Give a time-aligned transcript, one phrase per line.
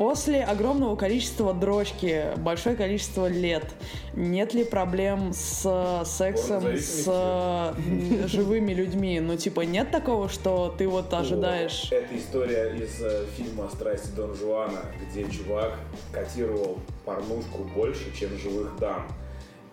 [0.00, 3.66] После огромного количества дрочки, большое количество лет,
[4.14, 9.20] нет ли проблем с сексом с э, живыми людьми?
[9.20, 11.92] Ну, типа, нет такого, что ты вот ожидаешь...
[11.92, 15.74] Это история из э, фильма «Страсти Дон Жуана», где чувак
[16.12, 19.06] котировал порнушку больше, чем живых дам.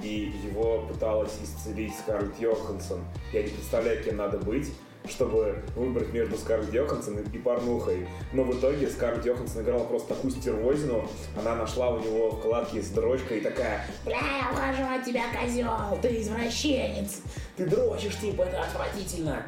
[0.04, 3.00] И его пыталась исцелить Скарлетт Йоханссон.
[3.32, 4.68] Я не представляю, кем надо быть,
[5.10, 8.08] чтобы выбрать между Скарлетт Йоханссон и порнухой.
[8.34, 11.08] Но в итоге Скарлетт Йоханссон играла просто такую стервозину.
[11.40, 16.00] Она нашла у него вкладки с дрочкой и такая «Бля, я ухожу от тебя, козел,
[16.02, 17.22] ты извращенец,
[17.56, 19.44] ты дрочишь, типа, это отвратительно».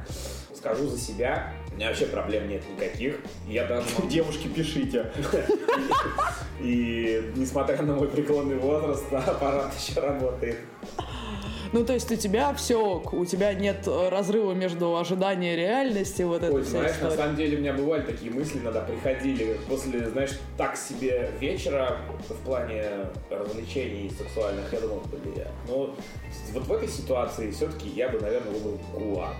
[0.56, 3.20] Скажу за себя, у меня вообще проблем нет никаких.
[3.48, 5.10] Я даже могу- Девушки, пишите.
[6.60, 10.58] И несмотря на мой преклонный возраст, аппарат еще работает.
[11.72, 16.28] Ну, то есть у тебя все, у тебя нет э, разрыва между ожиданием и реальностью,
[16.28, 17.16] вот эта Ой, вся знаешь, на история.
[17.18, 21.98] самом деле у меня бывали такие мысли, иногда приходили после, знаешь, так себе вечера
[22.28, 22.84] в плане
[23.30, 24.72] развлечений сексуальных.
[24.74, 25.78] Я думал, бля, ну
[26.54, 29.36] вот в этой ситуации все-таки я бы, наверное, выбрал кулак.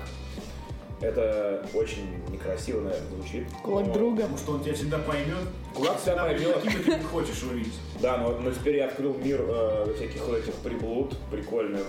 [1.02, 3.48] Это очень некрасиво, наверное, звучит.
[3.64, 4.22] Кулак но- друга.
[4.24, 5.48] Потому что он тебя всегда поймет.
[5.74, 6.58] Кулак всегда поймет.
[6.62, 7.74] Каким ты не хочешь увидеть.
[8.02, 11.88] Да, но, но теперь я открыл мир э, всяких вот этих приблуд прикольных.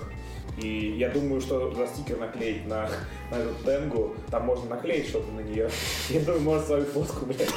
[0.63, 2.89] И я думаю, что за стикер наклеить на,
[3.31, 5.71] на эту тенгу, там можно наклеить что-то на нее.
[6.11, 7.49] Я думаю, может свою фотку, блядь.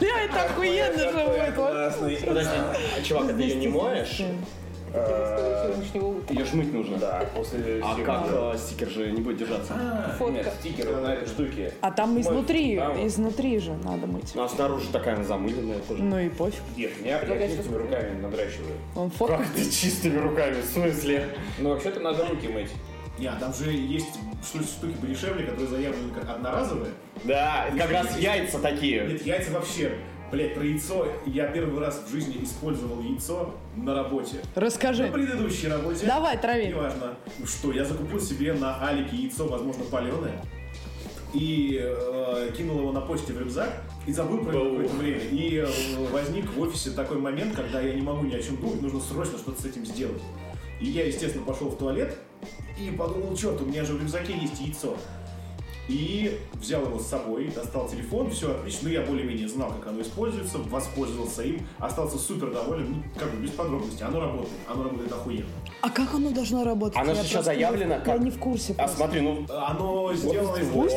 [0.00, 1.54] Бля, это охуенно же будет.
[1.58, 4.20] а, чувак, а ты ее не моешь?
[4.94, 5.74] Э,
[6.30, 6.98] Ее ж мыть нужно.
[6.98, 9.74] Да, после А как э, стикер же не будет держаться?
[10.30, 11.72] Нет, стикер на этой штуке.
[11.80, 14.32] А там изнутри, да, изнутри же надо мыть.
[14.34, 16.02] Ну а снаружи такая она замыленная тоже.
[16.02, 16.62] Ну и пофиг.
[16.76, 18.76] Нет, меня я чистыми руками надращиваю.
[18.94, 19.38] Он фото.
[19.38, 20.60] Как ты чистыми руками?
[20.60, 21.28] В смысле?
[21.58, 22.70] Ну, вообще-то надо руки мыть.
[23.18, 26.90] Не, а там же есть штуки, штуки подешевле, которые заявлены как одноразовые.
[27.24, 29.06] Да, это как раз яйца такие.
[29.06, 29.98] Нет, яйца вообще.
[30.30, 31.06] Блять, про яйцо.
[31.26, 34.38] Я первый раз в жизни использовал яйцо на работе.
[34.54, 35.06] Расскажи.
[35.06, 36.06] На предыдущей работе.
[36.06, 36.68] Давай, трави.
[36.68, 37.14] Неважно.
[37.44, 40.40] Что, я закупил себе на Алике яйцо, возможно, паленое.
[41.32, 45.20] И э, кинул его на почте в рюкзак и забыл про него какое-то время.
[45.20, 45.66] И э,
[46.12, 49.36] возник в офисе такой момент, когда я не могу ни о чем думать, нужно срочно
[49.38, 50.22] что-то с этим сделать.
[50.80, 52.16] И я, естественно, пошел в туалет
[52.78, 54.96] и подумал, черт, у меня же в рюкзаке есть яйцо.
[55.88, 60.00] И взял его с собой, достал телефон, все отлично, ну я более-менее знал, как оно
[60.00, 65.12] используется, воспользовался им, остался супер доволен, ну, как бы без подробностей, оно работает, оно работает
[65.12, 65.46] охуенно.
[65.86, 66.96] А как оно должно работать?
[66.96, 68.74] Оно Я же еще заявлено как- Я не в курсе.
[68.78, 70.88] А смотри, ну Оно сделано из ствол.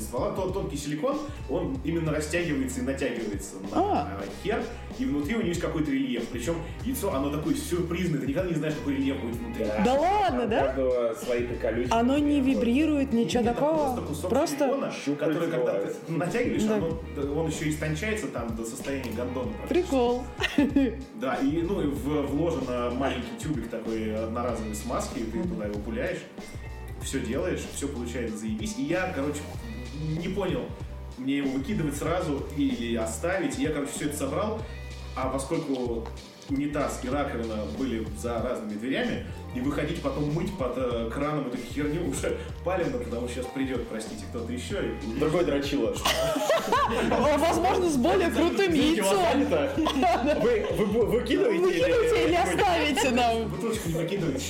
[0.00, 1.18] ствола, тот тонкий силикон,
[1.50, 4.20] он именно растягивается и натягивается на А.
[4.42, 4.62] хер,
[4.98, 8.54] и внутри у него есть какой-то рельеф, причем яйцо, оно такое сюрпризное, ты никогда не
[8.56, 9.66] знаешь, какой рельеф будет внутри.
[9.84, 11.14] Да ладно, да?
[11.22, 11.92] свои приколючки.
[11.92, 13.76] Оно не вибрирует, ничего такого.
[13.94, 16.76] Просто кусок Просто силикона, который, когда ты натягиваешь, Да.
[16.76, 19.52] оно- он еще истончается там до состояния гондона.
[19.68, 20.22] прикол.
[21.20, 25.78] Да, и ну и в- вложено маленький тюбик такой одноразовой смазки, и ты туда его
[25.80, 26.20] пуляешь,
[27.02, 28.76] все делаешь, все получается заебись.
[28.78, 29.40] И я, короче,
[30.18, 30.66] не понял,
[31.18, 33.58] мне его выкидывать сразу или оставить.
[33.58, 34.62] И я, короче, все это собрал,
[35.16, 36.06] а поскольку
[36.48, 41.58] унитаз и раковина были за разными дверями, и выходить потом мыть под э, краном эту
[41.58, 44.92] херню уже палевно, потому что сейчас придет, простите, кто-то еще.
[45.02, 45.18] И...
[45.18, 45.94] другой дрочила.
[47.10, 49.44] О, Возможно, с более крутым яйцом.
[50.40, 50.66] Вы,
[51.04, 52.34] выкидываете Выкидывайте или или...
[52.34, 53.48] оставите нам.
[53.48, 54.44] Бутылочку не выкидывайте.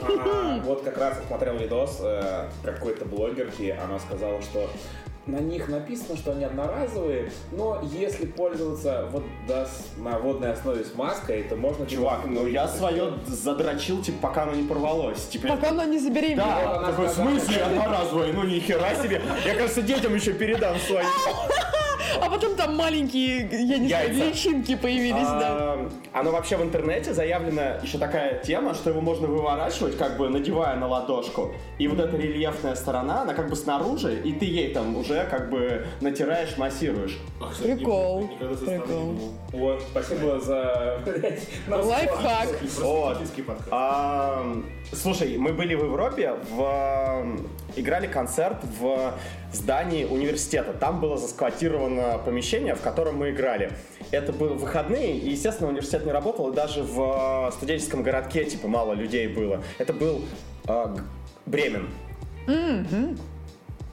[0.00, 4.70] А, вот как раз я смотрел видос э, какой-то блогерки, она сказала, что
[5.28, 10.84] на них написано, что они одноразовые, но если пользоваться вот да, с- на водной основе
[10.84, 11.86] с маской, то можно...
[11.86, 15.26] Чувак, ну я свое задрочил, типа, пока оно не порвалось.
[15.28, 16.38] Типа, Пока оно не забеременеет.
[16.38, 18.32] Вот да, такой, в смысле одноразовое?
[18.32, 19.20] Ну ни хера себе.
[19.44, 21.04] Я, кажется, детям еще передам свои.
[22.20, 24.24] А потом там маленькие, я не знаю, Яйца.
[24.26, 25.48] личинки появились, да.
[25.50, 30.28] А, Оно вообще в интернете заявлена еще такая тема, что его можно выворачивать, как бы
[30.28, 31.52] надевая на ладошку.
[31.78, 35.50] И вот эта рельефная сторона, она как бы снаружи, и ты ей там уже как
[35.50, 37.18] бы натираешь, массируешь.
[37.40, 39.14] А, кстати, Прикол, прикол.
[39.52, 41.00] Вот, спасибо за...
[41.68, 42.48] Лайфхак.
[42.78, 43.18] Вот.
[43.70, 44.44] А,
[44.92, 47.26] слушай, мы были в Европе, в,
[47.76, 49.14] играли концерт в
[49.52, 50.72] здании университета.
[50.72, 53.72] Там было засквотировано помещение, в котором мы играли.
[54.10, 58.92] Это были выходные, и, естественно, университет не работал, и даже в студенческом городке, типа, мало
[58.94, 59.62] людей было.
[59.78, 60.24] Это был
[60.66, 61.02] Г-
[61.46, 61.88] Бремен.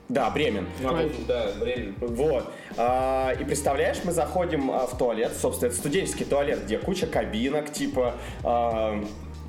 [0.07, 0.67] Да, Бремен.
[0.81, 0.89] Ну,
[1.27, 1.93] Да, время.
[1.99, 2.51] Вот.
[2.77, 7.71] А, и представляешь, мы заходим а, в туалет, собственно, это студенческий туалет, где куча кабинок,
[7.73, 8.13] типа
[8.43, 9.03] а,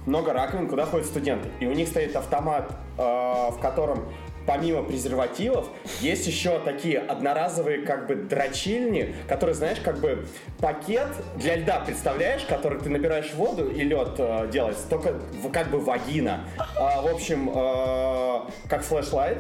[0.06, 1.48] много раковин, куда ходят студенты.
[1.60, 4.04] И у них стоит автомат, а, в котором
[4.46, 5.66] помимо презервативов,
[6.00, 10.26] есть еще такие одноразовые как бы дрочильни, которые, знаешь, как бы
[10.60, 15.14] пакет для льда, представляешь, который ты набираешь воду и лед э, делается, только
[15.52, 16.44] как бы вагина.
[16.78, 19.38] А, в общем, э, как флешлайт,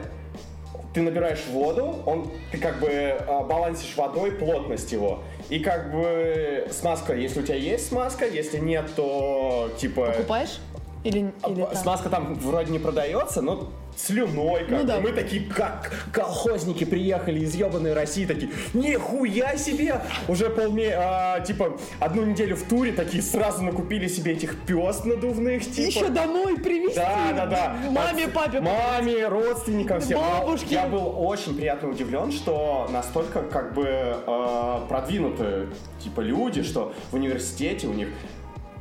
[0.92, 5.22] ты набираешь воду, он, ты как бы э, балансишь водой плотность его.
[5.48, 10.06] И как бы смазка, если у тебя есть смазка, если нет, то типа...
[10.08, 10.58] Покупаешь?
[11.04, 11.76] Или, или А, там?
[11.76, 15.00] Смазка там вроде не продается, но слюной как Ну да.
[15.00, 20.00] Мы такие, как колхозники приехали из ебаной России, такие, нихуя себе!
[20.28, 25.64] Уже полме, а, типа, одну неделю в туре такие сразу накупили себе этих пес надувных,
[25.64, 25.86] типа.
[25.86, 26.96] Еще домой привезти.
[26.96, 27.76] Да, да, да.
[27.90, 28.60] Маме, От- папе.
[28.60, 30.18] Маме, родственникам всем.
[30.20, 30.74] Бабушке.
[30.74, 35.68] Я был очень приятно удивлен, что настолько как бы э, продвинуты
[36.02, 38.08] типа люди, что в университете у них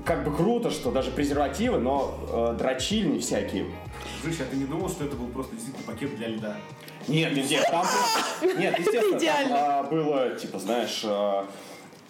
[0.05, 3.65] как бы круто, что даже презервативы, но э, дрочильни всякие.
[4.23, 6.57] Жища, а ты не думал, что это был просто действительно пакет для льда?
[7.07, 7.85] Нет, нет, нет, там...
[8.57, 11.47] Нет, естественно, там, а, было, типа, знаешь, а,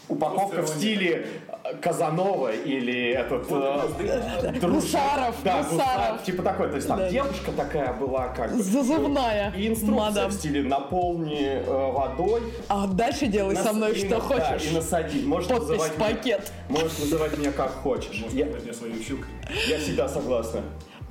[0.07, 1.25] упаковка в стиле
[1.63, 3.47] а, Казанова или этот...
[3.49, 6.23] э, Гусаров, Да, Гусаров.
[6.23, 6.69] Типа такой.
[6.69, 7.09] То есть там Да.
[7.09, 8.61] девушка такая была как бы...
[8.61, 9.51] Зазывная.
[9.57, 10.29] И инструкция Мадам.
[10.29, 12.41] в стиле наполни э, водой.
[12.67, 14.67] А дальше делай со мной и что да, хочешь.
[14.71, 15.25] и насади.
[15.25, 16.51] Можешь Подпись называть меня- пакет.
[16.69, 18.21] Можешь называть меня как хочешь.
[18.21, 18.47] Может, Я,
[19.79, 20.61] всегда согласна.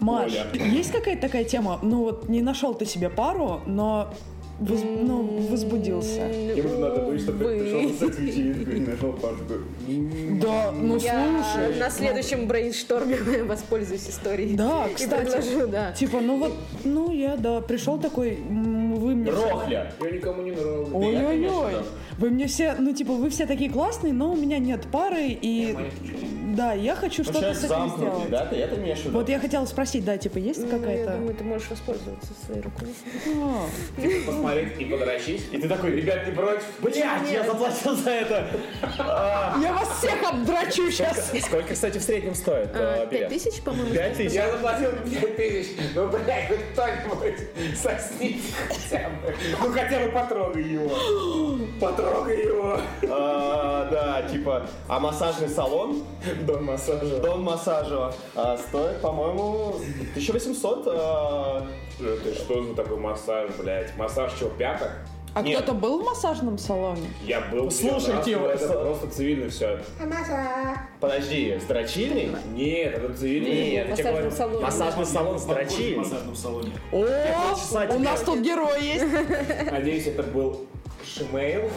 [0.00, 0.46] Маш, Оля.
[0.64, 1.78] есть какая-то такая тема?
[1.82, 4.12] Ну вот не нашел ты себе пару, но
[4.60, 6.20] воз- ну, возбудился.
[6.22, 7.58] Ему надо быть, чтобы Вы.
[7.60, 9.54] пришел на секс вечеринку и нашел Пашку.
[10.42, 11.78] Да, ну Я слушай.
[11.78, 14.54] на следующем брейншторме воспользуюсь историей.
[14.56, 15.30] Да, И кстати.
[15.30, 15.92] предложу, да.
[15.92, 16.52] Типа, ну вот,
[16.84, 19.32] ну я, да, пришел такой, вы мне...
[19.32, 19.92] все- Рохля.
[20.00, 20.88] Я никому не нравлюсь.
[20.92, 21.72] Ой-ой-ой.
[22.18, 25.76] Вы мне все, ну типа, вы все такие классные, но у меня нет пары, и...
[26.54, 28.30] Да, я хочу Ну, что-то с этим сделать.
[28.30, 28.46] да?
[28.46, 29.18] Ты это имеешь в виду?
[29.18, 31.12] Вот я хотела спросить, да, типа, есть Ну, Я какая-то...
[31.12, 32.88] думаю, ты можешь воспользоваться своей рукой.
[33.36, 35.42] А, Посмотреть и подрочить.
[35.52, 36.62] И ты такой, Ребят, не против?
[36.80, 36.96] блядь,
[37.30, 38.46] я заплатил за это.
[38.98, 41.32] Я вас всех обдрачу сейчас!
[41.42, 43.28] Сколько, кстати, в среднем стоит э, А, Пять билет?
[43.28, 43.92] тысяч, по-моему.
[43.94, 44.32] Пять тысяч.
[44.34, 45.72] Я заплатил 5 тысяч.
[45.94, 49.34] Ну, блядь, хоть кто-нибудь сосните хотя бы.
[49.60, 50.90] Ну, хотя бы потрогай его.
[51.80, 52.80] Потрогай его.
[53.08, 56.02] А, Да, типа, а массажный салон,
[56.46, 57.20] Дом массажа.
[57.20, 59.76] дом массажа, а, стоит, по-моему,
[60.12, 60.84] 1800.
[60.86, 61.66] а,
[62.00, 63.96] Это что за такой массаж, блядь?
[63.96, 64.90] Массаж что, пяток?
[65.34, 65.58] А Нет.
[65.58, 67.08] кто-то был в массажном салоне?
[67.24, 69.80] Я был Слушайте, раз, это просто цивильно все.
[71.00, 72.30] Подожди, с дрочильней?
[72.52, 73.48] Нет, это цивильно.
[73.48, 74.62] Нет, тебе массажный салон.
[74.62, 75.96] массажный салон с В подпольном дрочильней.
[75.98, 76.72] массажном салоне.
[76.92, 79.04] О, у нас тут герой есть.
[79.72, 80.66] Надеюсь, это был
[81.04, 81.68] шимейл.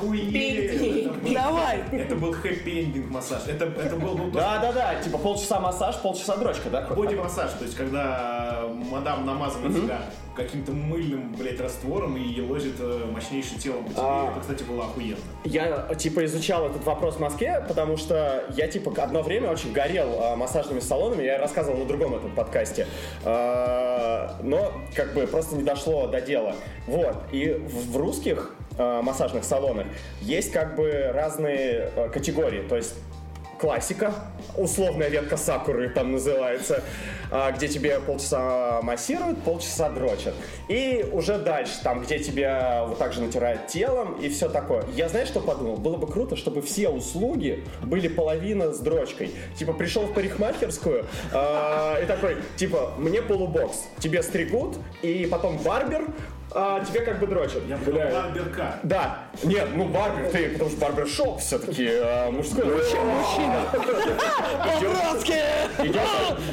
[0.00, 1.10] Хуе!
[1.34, 1.82] Давай.
[1.92, 3.42] Это был хэппи-эндинг массаж.
[3.48, 6.82] Это, это был ну, Да, да, да, типа полчаса массаж, полчаса дрочка, да?
[6.82, 10.00] Боди-массаж, то есть когда мадам намазывает себя
[10.44, 14.00] каким-то мыльным, блядь, раствором и елозит э, мощнейшим телом по тебе.
[14.02, 14.30] А.
[14.30, 15.18] Это, кстати, было охуенно.
[15.44, 20.18] Я, типа, изучал этот вопрос в Москве, потому что я, типа, одно время очень горел
[20.20, 22.86] а, массажными салонами, я рассказывал на другом этом подкасте,
[23.24, 26.54] А, но, как бы, просто не дошло до дела.
[26.86, 29.86] Вот, и в, в русских а, массажных салонах
[30.20, 32.94] есть, как бы, разные а, категории, то есть
[33.58, 34.14] классика,
[34.56, 36.82] условная ветка сакуры там называется,
[37.30, 40.34] а, где тебе полчаса массируют, полчаса дрочат.
[40.68, 44.84] И уже дальше, там, где тебя вот так же натирают телом и все такое.
[44.94, 45.76] Я знаешь, что подумал?
[45.76, 49.32] Было бы круто, чтобы все услуги были половина с дрочкой.
[49.56, 56.06] Типа, пришел в парикмахерскую а, и такой, типа, мне полубокс, тебе стригут, и потом барбер,
[56.52, 57.62] а, тебе как бы дрочат.
[57.68, 58.78] Я Бля, барберка.
[58.82, 62.64] да, нет, ну барбер ты, потому что барбершоп все-таки э, мужской.
[62.64, 63.64] Мужчина.
[63.72, 65.34] По-братски!
[65.84, 66.00] Идешь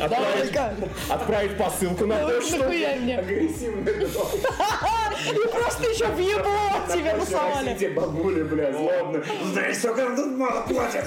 [0.02, 0.74] отправить, Давай-ка.
[1.10, 2.58] отправить посылку на почту.
[2.58, 3.18] Нахуя мне?
[3.18, 3.94] Агрессивный.
[5.32, 6.54] И просто еще в ебло
[6.92, 7.76] тебе нарисовали.
[7.78, 9.24] Те бабули, бля, злобно.
[9.52, 11.06] Знаешь, сколько тут мало платят,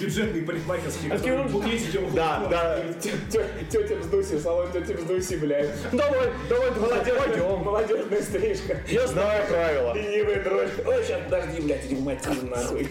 [0.00, 2.00] Бюджетный парикмахерский, который в букете.
[2.12, 2.80] Да, да.
[3.00, 5.70] Тетя Вздуси, салон тети Вздуси, блядь.
[5.92, 7.58] Давай, давай, пойдем.
[7.64, 8.80] молодежная стрижка.
[8.88, 9.94] Я знаю правила.
[9.94, 10.70] Ленивая дрожь.
[10.86, 12.88] Ой, сейчас, подожди, блядь, мотив, нахуй.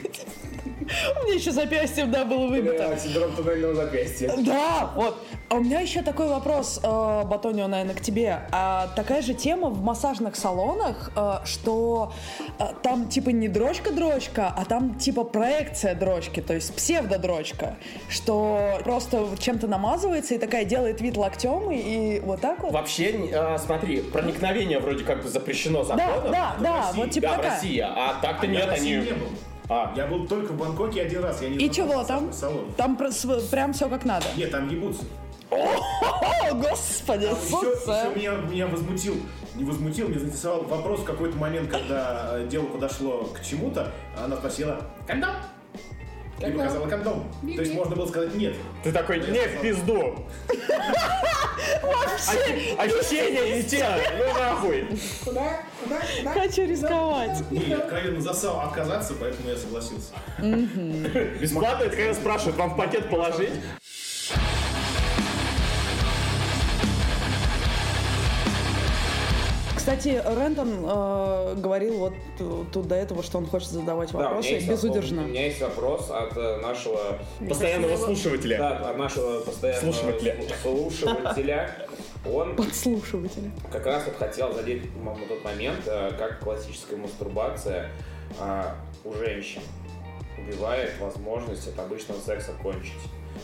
[0.80, 2.88] У меня еще запястьем, да, было выбито.
[2.88, 4.34] Бля, синдром туннельного запястья.
[4.38, 5.18] Да, вот.
[5.50, 8.42] А у меня еще такой вопрос, э, Батонио, наверное, к тебе.
[8.52, 12.12] А такая же тема в массажных салонах, э, что
[12.60, 17.78] э, там типа не дрочка-дрочка, а там типа проекция дрочки, то есть псевдодрочка,
[18.10, 21.78] что просто чем-то намазывается и такая делает вид локтем и,
[22.18, 22.74] и вот так вот.
[22.74, 26.32] Вообще, э, смотри, проникновение вроде как бы запрещено Да, законом.
[26.32, 26.98] да, да, России.
[26.98, 27.52] вот типа Да, в такая.
[27.52, 28.92] России, а так-то Я нет, в они...
[28.92, 29.14] не.
[29.70, 31.42] А, Я был только в Бангкоке один раз.
[31.42, 32.32] Я не И чего там?
[32.32, 32.72] салон.
[32.78, 34.26] Там прям все как надо.
[34.38, 35.04] Нет, там ебутся.
[35.52, 38.10] о, господи, сука.
[38.16, 39.16] меня, меня возмутил,
[39.56, 44.36] не возмутил, меня заинтересовал вопрос в какой-то момент, когда э, дело подошло к чему-то, она
[44.38, 44.82] спросила
[46.40, 47.32] «Кондом?» И показала кондом.
[47.42, 48.56] То есть можно было сказать «нет».
[48.84, 50.26] Ты такой, не в пизду.
[51.84, 53.86] Ощ- Ощущения не те,
[54.18, 54.88] ну нахуй.
[56.34, 57.44] Хочу рисковать.
[57.52, 60.14] И откровенно засал отказаться, поэтому я согласился.
[61.40, 63.52] Бесплатно, это когда спрашивают, вам в пакет положить?
[69.88, 72.14] Кстати, Рэндон э, говорил вот
[72.74, 75.22] тут до этого, что он хочет задавать Да, вопросы есть безудержно.
[75.22, 77.00] вопрос- У меня есть вопрос от э, нашего
[77.48, 78.58] Постоянного слушателя.
[78.58, 80.36] Да, от нашего постоянного Слушателя.
[80.62, 81.88] слу- слушателя.
[82.30, 83.50] Он Подслушиватели.
[83.72, 87.90] как раз вот хотел задеть на тот момент, э, как классическая мастурбация
[88.42, 88.76] а,
[89.06, 89.62] у женщин
[90.38, 92.92] убивает возможность от обычного секса кончить.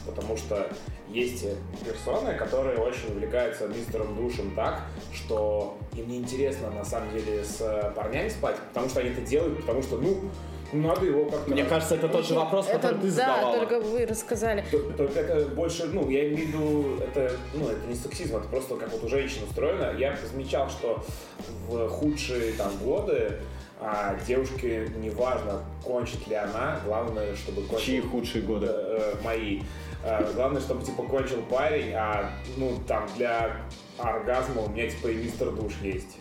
[0.06, 0.68] Потому что
[1.10, 1.46] есть
[1.86, 4.82] персоны, которые очень увлекаются мистером душем так,
[5.14, 9.60] что им не интересно на самом деле с парнями спать, потому что они это делают,
[9.62, 10.18] потому что, ну,
[10.74, 11.52] надо его как-то...
[11.52, 13.58] Мне кажется, это тот же вопрос, Это который ты да, задавала.
[13.60, 14.66] только вы рассказали.
[14.72, 18.76] Только это больше, ну, я имею в виду, это, ну, это не сексизм, это просто
[18.76, 19.96] как вот у женщин устроено.
[19.98, 21.04] Я замечал, что
[21.68, 23.40] в худшие там годы
[23.86, 28.68] а, девушке не важно, кончит ли она, главное, чтобы кончил Чьи худшие годы?
[28.70, 29.62] э, мои.
[30.06, 33.58] Э, главное, чтобы типа кончил парень, а ну там для
[33.98, 36.18] оргазма у меня типа и мистер душ есть.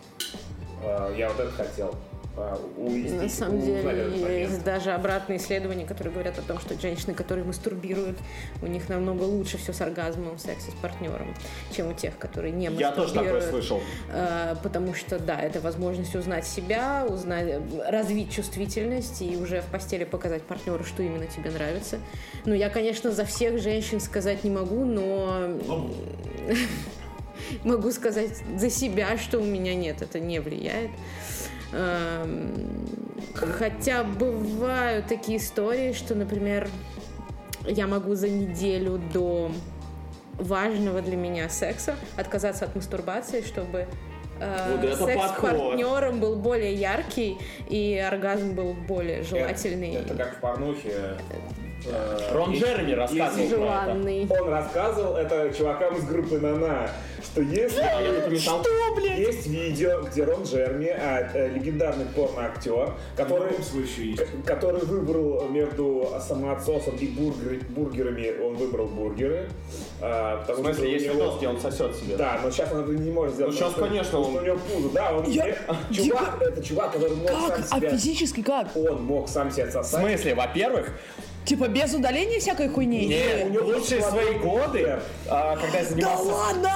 [0.82, 1.94] Э, я вот это хотел.
[2.36, 8.16] На самом деле есть даже обратные исследования, которые говорят о том, что женщины, которые мастурбируют,
[8.62, 11.34] у них намного лучше все с оргазмом сексе с партнером,
[11.74, 13.50] чем у тех, которые не Я тоже такое мастурбируют.
[13.50, 13.80] слышал.
[14.10, 20.04] Э, Потому что, да, это возможность узнать себя, узнать, развить чувствительность и уже в постели
[20.04, 21.98] показать партнеру, что именно тебе нравится.
[22.44, 25.90] Ну, я, конечно, за всех женщин сказать не могу, но Но
[27.64, 30.90] могу сказать за себя, что у меня нет, это не влияет.
[31.72, 32.82] Эм,
[33.34, 36.68] Хотя бывают такие истории, что, например,
[37.66, 39.50] я могу за неделю до
[40.34, 43.86] важного для меня секса отказаться от мастурбации, чтобы
[44.40, 47.38] э, Вот это секс с партнером был более яркий
[47.68, 49.94] и оргазм был более желательный.
[49.94, 51.16] Это, это как в порнухе.
[51.86, 54.42] Э, Рон Джереми рассказывал про это.
[54.42, 56.88] Он рассказывал это чувакам из группы Нана,
[57.22, 58.62] что если Что,
[59.16, 63.52] есть видео, где Рон Джерми, а, э, легендарный порно-актер, который,
[64.44, 69.48] который выбрал между самоотсосом и бургер- бургерами, он выбрал бургеры.
[70.00, 72.16] а, В потому что смысле, у есть него- видос, где он сосет себе?
[72.16, 73.58] Да, но сейчас он это не может сделать.
[73.60, 75.56] Ну, что- конечно, что он- у него пузо, да, он Я-
[75.92, 77.38] чувак, это чувак, который мог Как?
[77.38, 78.76] сам А себя, физически как?
[78.76, 80.00] он мог сам себя В отсосать.
[80.00, 80.90] смысле, во-первых,
[81.44, 83.06] Типа без удаления всякой хуйни?
[83.06, 86.24] не, у него лучшие свои годы, а, когда я Да занимался...
[86.32, 86.70] ладно!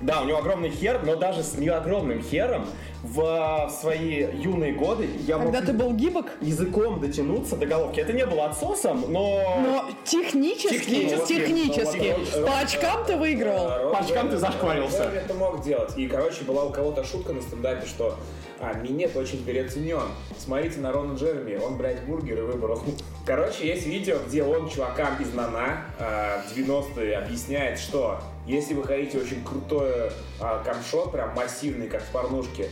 [0.00, 2.66] Да, у него огромный хер, но даже с не огромным хером
[3.02, 6.26] в а, свои юные годы я мог Когда ты был гибок?
[6.40, 8.00] языком дотянуться до головки.
[8.00, 9.60] Это не было отсосом, но...
[9.62, 11.34] Но технически, Технически.
[11.34, 13.68] технически, вот, по очкам ты выигрывал.
[13.82, 15.04] Рон По очкам ты зашкварился.
[15.04, 15.96] Это мог делать.
[15.98, 18.16] И, короче, была у кого-то шутка на стендапе, что
[18.60, 20.02] а, минет очень переоценен.
[20.38, 22.80] Смотрите на Рона Джереми, он, блядь, бургеры выбрал.
[23.26, 28.84] Короче, есть видео, где он чувакам из Нана а, в 90-е объясняет, что если вы
[28.84, 32.68] хотите очень крутой а, камшот, прям массивный, как в порнушке,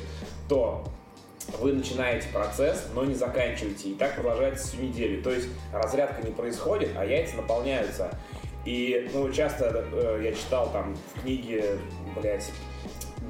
[0.51, 0.83] то
[1.61, 3.91] вы начинаете процесс, но не заканчиваете.
[3.91, 5.23] И так продолжается всю неделю.
[5.23, 8.11] То есть разрядка не происходит, а яйца наполняются.
[8.67, 11.79] И, ну, часто э, я читал там в книге,
[12.21, 12.51] блядь,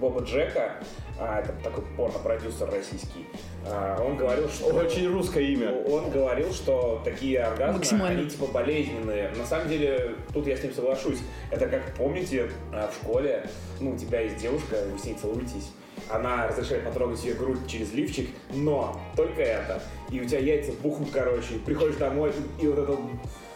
[0.00, 0.76] Боба Джека,
[1.18, 3.26] а, это такой порно-продюсер российский,
[3.66, 4.66] а, он говорил, что...
[4.74, 5.70] Очень русское имя.
[5.86, 9.28] Он говорил, что такие оргазмы, они типа болезненные.
[9.36, 11.18] На самом деле, тут я с ним соглашусь.
[11.50, 13.46] Это как, помните, а, в школе,
[13.78, 15.70] ну, у тебя есть девушка, вы с ней целуетесь,
[16.12, 19.82] она разрешает потрогать ее грудь через лифчик, но только это.
[20.10, 22.98] И у тебя яйца бухнут, короче, приходишь домой, и, и вот этот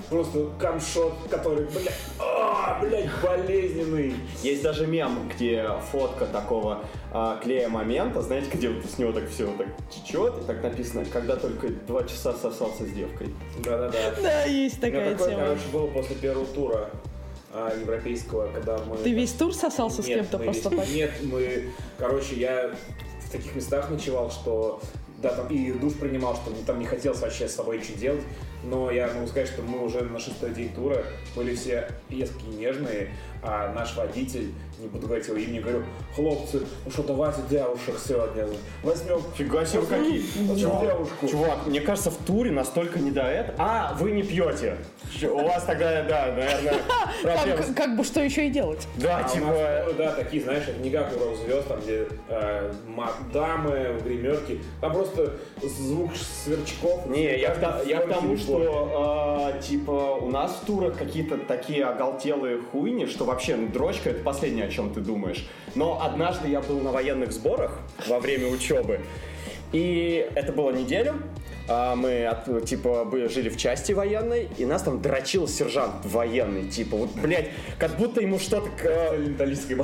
[0.08, 4.14] просто камшот, который, блядь, а, блядь, болезненный.
[4.42, 9.28] Есть даже мем, где фотка такого а, клея момента, знаете, где вот с него так
[9.28, 13.34] все вот так течет, и так написано, когда только два часа сосался с девкой.
[13.58, 14.14] Да-да-да.
[14.22, 15.42] Да, есть такая такое, тема.
[15.44, 16.90] короче, было после первого тура
[17.54, 18.96] а, европейского, когда мы...
[18.96, 20.88] Ты весь тур сосался с Нет, кем-то мы просто весь- так?
[20.90, 22.74] Нет, мы, короче, я
[23.24, 24.80] в таких местах ночевал, что
[25.22, 28.22] да, там и душ принимал, что там не хотелось вообще с собой ничего делать.
[28.64, 31.04] Но я могу сказать, что мы уже на шестой день тура
[31.36, 33.10] были все резкие, нежные,
[33.42, 35.82] а наш водитель, не буду говорить его имя, говорю,
[36.14, 38.46] хлопцы, ну что, давайте девушек сегодня
[38.82, 39.20] возьмем.
[39.36, 40.22] Фига себе, какие.
[40.58, 41.28] Чувак, девушку.
[41.28, 43.54] Чувак, мне кажется, в туре настолько не до этого.
[43.58, 44.76] А, вы не пьете.
[45.22, 46.80] У вас тогда, да, наверное,
[47.22, 47.62] проблемы.
[47.62, 48.88] Как, как бы что еще и делать?
[48.96, 49.92] Да, А у нас типа...
[49.98, 56.12] да, такие, знаешь, не как у рок-звезд, там, где э, мадамы, гримерки, там просто звук
[56.16, 57.06] сверчков.
[57.06, 60.96] Не, я, к то- я к тому, Звук что э, типа у нас в турах
[60.98, 65.46] какие-то такие оголтелые хуйни, что вообще ну, дрочка это последнее, о чем ты думаешь.
[65.74, 69.00] Но однажды я был на военных сборах во время учебы,
[69.72, 71.14] и это было неделю.
[71.68, 76.96] А, Мы от- типа жили в части военной, и нас там дрочил сержант военный, типа
[76.96, 79.26] вот, блядь, как будто ему что-то к- э,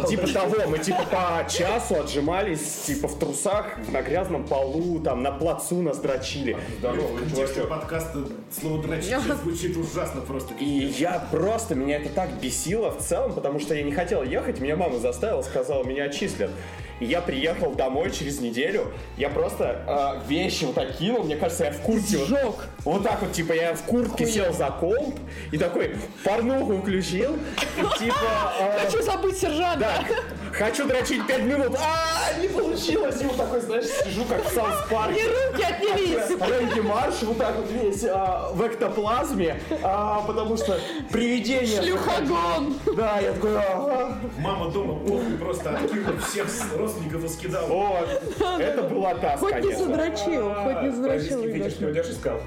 [0.08, 5.32] Типа того, мы типа по часу отжимались, типа в трусах, на грязном полу, там на
[5.32, 6.56] плацу нас дрочили.
[6.78, 7.68] Здорово, чувачок.
[7.68, 8.18] подкаста
[8.60, 9.10] слово дрочить
[9.42, 10.54] звучит ужасно просто.
[10.60, 14.60] И я просто, меня это так бесило в целом, потому что я не хотел ехать,
[14.60, 16.50] меня мама заставила, сказала, меня отчислят.
[17.00, 21.64] И я приехал домой через неделю, я просто э, вещи вот так кинул, мне кажется,
[21.64, 22.18] я в куртке.
[22.18, 22.54] вот- Сжег.
[22.84, 25.18] Вот так вот, типа, я в куртке сел за комп
[25.50, 28.14] и такой порнуху включил, и, типа...
[28.60, 29.80] э, Хочу забыть сержанта.
[29.80, 30.04] Да,
[30.52, 34.74] хочу дрочить 5 минут, а не получилось, и вот такой, знаешь, сижу как в Саус
[34.88, 35.22] И Парке.
[35.26, 36.40] руки отнялись.
[36.40, 40.78] Рэнди Марш вот так вот весь а, в эктоплазме, а, потому что
[41.10, 41.82] привидение...
[41.82, 42.74] Шлюхогон.
[42.96, 44.18] Да, я такой, ага.
[44.38, 47.66] Мама дома похуй просто откинула всех родственников и скидала.
[47.66, 48.22] Вот,
[48.58, 51.42] это была та, Хоть не задрочил, хоть не задрочил.
[51.42, 51.92] Фетиш Игорь.
[51.92, 52.40] придешь и сказал.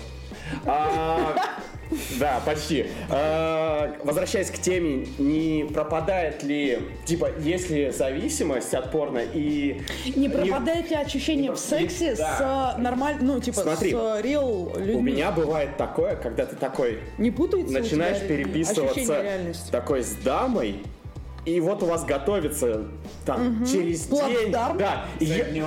[2.20, 2.88] Да, почти.
[3.10, 9.82] А, Возвращаясь к теме, не пропадает ли, типа, есть ли зависимость от порно и...
[10.16, 14.96] Не пропадает ли ощущение в сексе с нормальным, ну, типа, с реал людьми?
[14.96, 19.24] У меня бывает такое, когда ты такой Не путается начинаешь переписываться
[19.72, 20.82] такой с дамой,
[21.46, 22.86] и вот у вас готовится
[23.26, 25.64] там через день, да, и.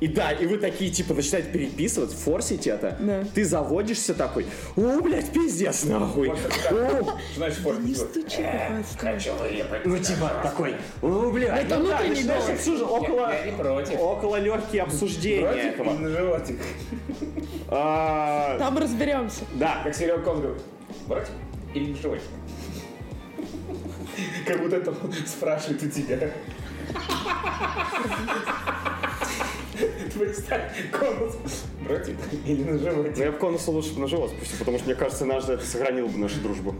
[0.00, 3.24] И да, и вы такие типа начинаете переписывать, форсить это, Да.
[3.34, 6.32] ты заводишься такой, о, блядь, пиздец, нахуй,
[7.36, 7.80] Значит.
[7.80, 8.42] Не стучи,
[9.32, 9.84] выебать.
[9.84, 12.68] ну типа такой, о, блядь, Это ну внутренний голос.
[12.82, 13.52] около, не
[13.96, 16.60] около легкие обсуждения на животик?
[17.68, 19.44] А, Там разберемся.
[19.54, 20.56] да, Как сериал Конго.
[21.06, 21.30] Против
[21.74, 22.22] или на животик?
[24.46, 26.30] Как будто это он спрашивает у тебя.
[30.18, 31.34] Представь, Конус.
[31.86, 33.16] Против или на Ну, животик?
[33.18, 36.08] я бы Конуса лучше бы на живот спустил, потому что, мне кажется, однажды это сохранило
[36.08, 36.74] бы нашу дружбу.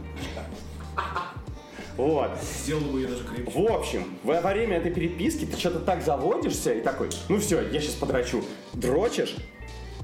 [1.97, 2.31] Вот.
[2.63, 3.51] Сделала бы ее даже крепче.
[3.59, 7.81] В общем, во время этой переписки ты что-то так заводишься и такой, ну все, я
[7.81, 8.45] сейчас подрачу.
[8.73, 9.35] Дрочишь,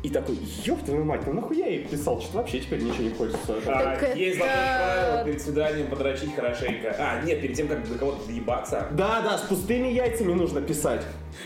[0.05, 3.11] и такой, ёб твою мать, ну нахуя я ей писал, что вообще теперь ничего не
[3.11, 3.55] хочется.
[3.67, 6.95] А, Так есть это- правило перед свиданием подрочить хорошенько.
[6.99, 8.87] А, нет, перед тем, как до кого-то доебаться.
[8.91, 11.01] Да, да, с пустыми яйцами нужно писать.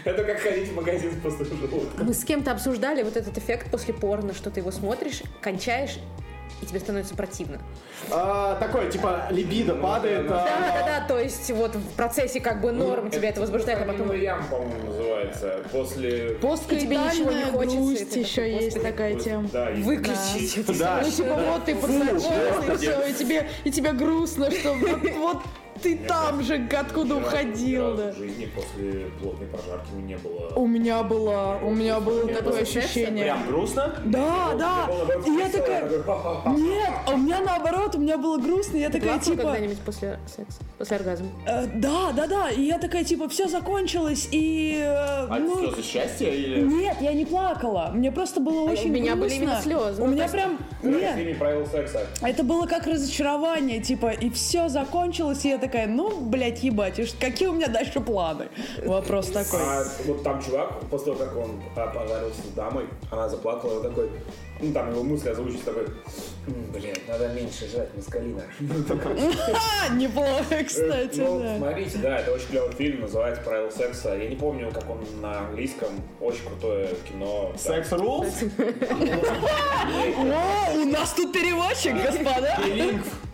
[0.04, 2.04] Это как ходить в магазин с пустым желудком.
[2.04, 5.98] Мы с кем-то обсуждали вот этот эффект после порно, что ты его смотришь, кончаешь,
[6.60, 7.60] и тебе становится противно.
[8.10, 10.26] А, такое, типа, либидо падает.
[10.30, 13.80] а, Да, да, да, то есть вот в процессе как бы норм тебя это возбуждает,
[13.82, 14.12] а потом...
[14.12, 15.60] Ям, по-моему, называется.
[15.70, 16.36] После...
[16.80, 19.48] тебе ничего не хочется, грусть еще есть «Господи, такая тема.
[19.52, 21.00] Да, Выключить это Да.
[21.04, 25.38] Ну, типа, вот ты подсмотрелся, и все, и тебе, и тебе грустно, что вот,
[25.82, 28.12] ты там же, откуда Ни разу- ни уходил, да.
[28.12, 30.52] В жизни после плотной прожарки не было.
[30.56, 33.24] У меня была, у меня было такое ощущение.
[33.24, 33.94] Прям грустно.
[34.04, 34.86] Да, да.
[34.86, 35.88] было бы И я такая,
[36.56, 40.58] нет, а у меня наоборот, у меня было грустно, я такая, типа, когда-нибудь после секса?
[40.78, 41.28] После оргазма?
[41.46, 45.82] э, да, да, да, и я такая, типа, все закончилось, и, э, А ну, слезы
[45.82, 46.60] счастья или...
[46.60, 49.34] нет, я не плакала, мне просто было А очень у меня были грустно.
[49.44, 52.06] именно слезы, У ну, меня прям, нет, всеми правил секса.
[52.22, 57.48] Это было как разочарование, типа, и все закончилось, и я такая, ну, блядь, ебать, какие
[57.48, 58.48] у меня дальше планы?
[58.84, 59.60] Вопрос такой.
[59.60, 63.82] А вот там чувак, после того, как он а, пожарился с дамой, она заплакала, он
[63.82, 64.10] такой,
[64.60, 68.42] ну там его мысли озвучить такой, «М, блядь, надо меньше жрать мескалина.
[69.54, 71.56] А, неплохо, кстати, Ну, да.
[71.58, 74.16] смотрите, да, это очень клевый фильм, называется «Правила секса».
[74.16, 75.88] Я не помню, как он на английском,
[76.20, 77.52] очень крутое кино.
[77.56, 78.50] Секс rules?
[80.18, 82.58] О, у нас тут переводчик, господа.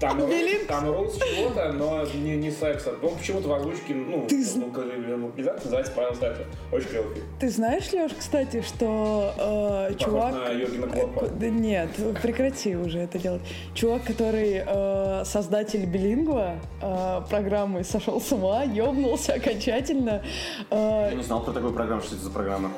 [0.00, 0.20] Там,
[0.68, 2.92] там ролл с чего-то, но не, не секса.
[3.02, 6.44] Он почему-то в озвучке, ну, ну, локализация называется «Правила секса».
[6.72, 7.26] Очень клевый фильм.
[7.40, 10.34] Ты знаешь, Леш, кстати, что э, Похож чувак...
[10.34, 11.13] на Йоргена Клопа.
[11.38, 11.90] Да нет,
[12.22, 13.42] прекрати уже это делать.
[13.74, 20.22] Чувак, который э, создатель билингва э, программы сошел с ума, ёбнулся окончательно.
[20.70, 22.70] Э, Я не знал про такую программу, что это за программа.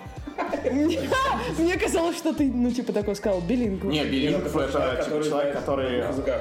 [1.58, 3.88] Мне казалось, что ты, ну, типа, такой сказал, билингу.
[3.88, 6.00] Не, билингв это типа человек, который...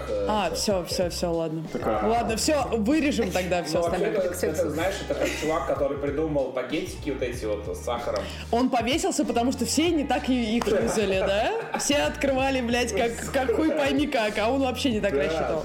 [0.09, 1.63] э, А, все, все, все, ладно.
[1.71, 1.93] Такой.
[2.09, 4.51] Ладно, все, вырежем тогда все Ну, вообще, остальное.
[4.53, 8.23] это, знаешь, это как чувак, который придумал пакетики вот эти вот с сахаром.
[8.51, 11.77] Он повесился, потому что все не так их юзали, да?
[11.79, 15.63] Все открывали, блядь, как, как хуй пойми как, а он вообще не так рассчитывал.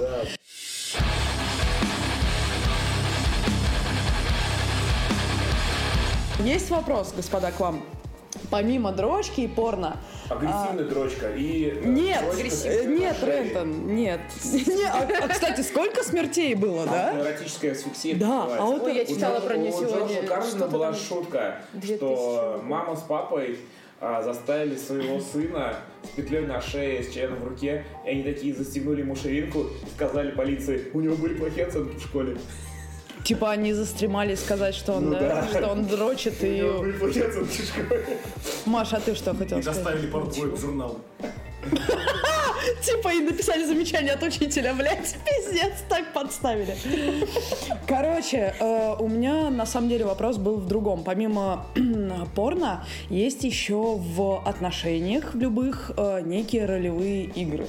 [6.43, 7.83] Есть вопрос, господа, к вам.
[8.51, 9.97] Помимо дрочки и порно,
[10.29, 11.69] Агрессивная дрочка и...
[11.69, 13.15] э, нет, дрочка нет.
[13.23, 14.19] Рентон, нет.
[14.53, 17.17] Не, а, а, кстати, сколько смертей было, да?
[17.17, 20.41] Эротическая асфиксия Да, а вот я У читала У про нее сегодня.
[20.43, 23.57] Что-то была шутка, 2000 что мама с папой
[24.01, 28.53] а, заставили своего сына с петлей на шее, с членом в руке, и они такие
[28.53, 32.37] застегнули ему ширинку и сказали полиции, у него были плохие оценки в школе.
[33.23, 35.47] Типа они застремали сказать, что он, Ну да, да.
[35.47, 36.61] что он дрочит и...
[37.65, 38.17] школе.
[38.65, 39.83] Маша, а ты что хотел И сказать?
[39.83, 40.97] доставили в журнал.
[42.83, 46.75] Типа и написали замечание от учителя, блядь, пиздец, так подставили.
[47.87, 51.03] Короче, э, у меня на самом деле вопрос был в другом.
[51.03, 51.65] Помимо
[52.35, 57.67] порно, есть еще в отношениях в любых э, некие ролевые игры.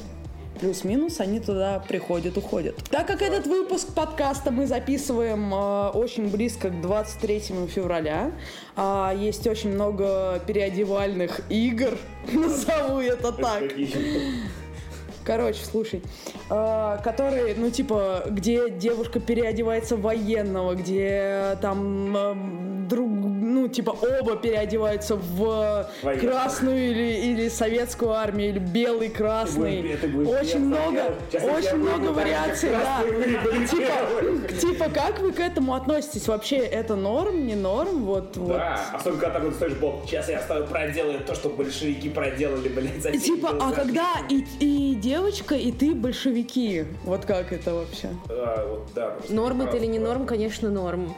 [0.60, 2.76] Плюс-минус они туда приходят, уходят.
[2.90, 8.32] Так как этот выпуск подкаста мы записываем э, очень близко к 23 февраля,
[8.76, 11.96] а есть очень много переодевальных игр,
[12.32, 13.62] назову это так.
[15.24, 16.02] Короче, слушай,
[16.50, 22.81] э, которые, ну, типа, где девушка переодевается в военного, где там эм, друг, ну,
[23.72, 26.30] типа, оба переодеваются в Военного.
[26.30, 29.82] красную или, или советскую армию, или белый, красный.
[29.82, 33.02] будет- это будет Очень много, очень много вариаций, да.
[33.66, 36.28] Типа, типа, как вы к этому относитесь?
[36.28, 38.04] Вообще, это норм, не норм?
[38.04, 38.48] Вот, вот.
[38.56, 42.08] Да, особенно когда так вот стоишь, бок, сейчас я с тобой проделаю то, что большевики
[42.08, 46.84] проделали, блядь, за Типа, а когда и, и девочка, и ты большевики?
[47.04, 48.08] Вот как это вообще?
[48.28, 51.14] А, вот, да, Норм это или не норм, конечно, норм.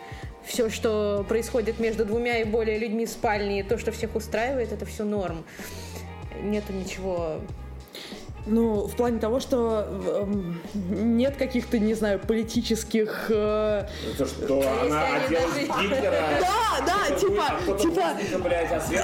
[0.46, 4.72] Все, что происходит между двумя и более людьми в спальне, и то, что всех устраивает,
[4.72, 5.44] это все норм.
[6.42, 7.40] Нету ничего.
[8.46, 9.86] Ну, в плане того, что
[10.20, 13.30] эм, нет каких-то, не знаю, политических...
[13.30, 13.86] э,
[14.18, 16.14] То, что она оделась даже- Гитлера.
[16.40, 18.02] Да, да, типа, типа,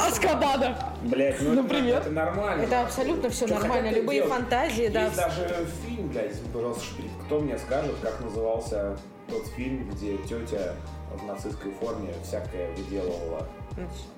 [0.06, 0.76] Аскабада.
[1.04, 1.94] Блядь, ну Например?
[2.00, 2.62] это, это нормально.
[2.64, 3.90] Это абсолютно все нормально.
[3.90, 5.04] Любые фантазии, да.
[5.04, 7.10] Есть даже фильм, блядь, пожалуйста, Шпиль.
[7.24, 8.98] Кто мне скажет, как назывался
[9.30, 10.74] тот фильм, где тетя
[11.14, 13.46] в нацистской форме всякое выделывала?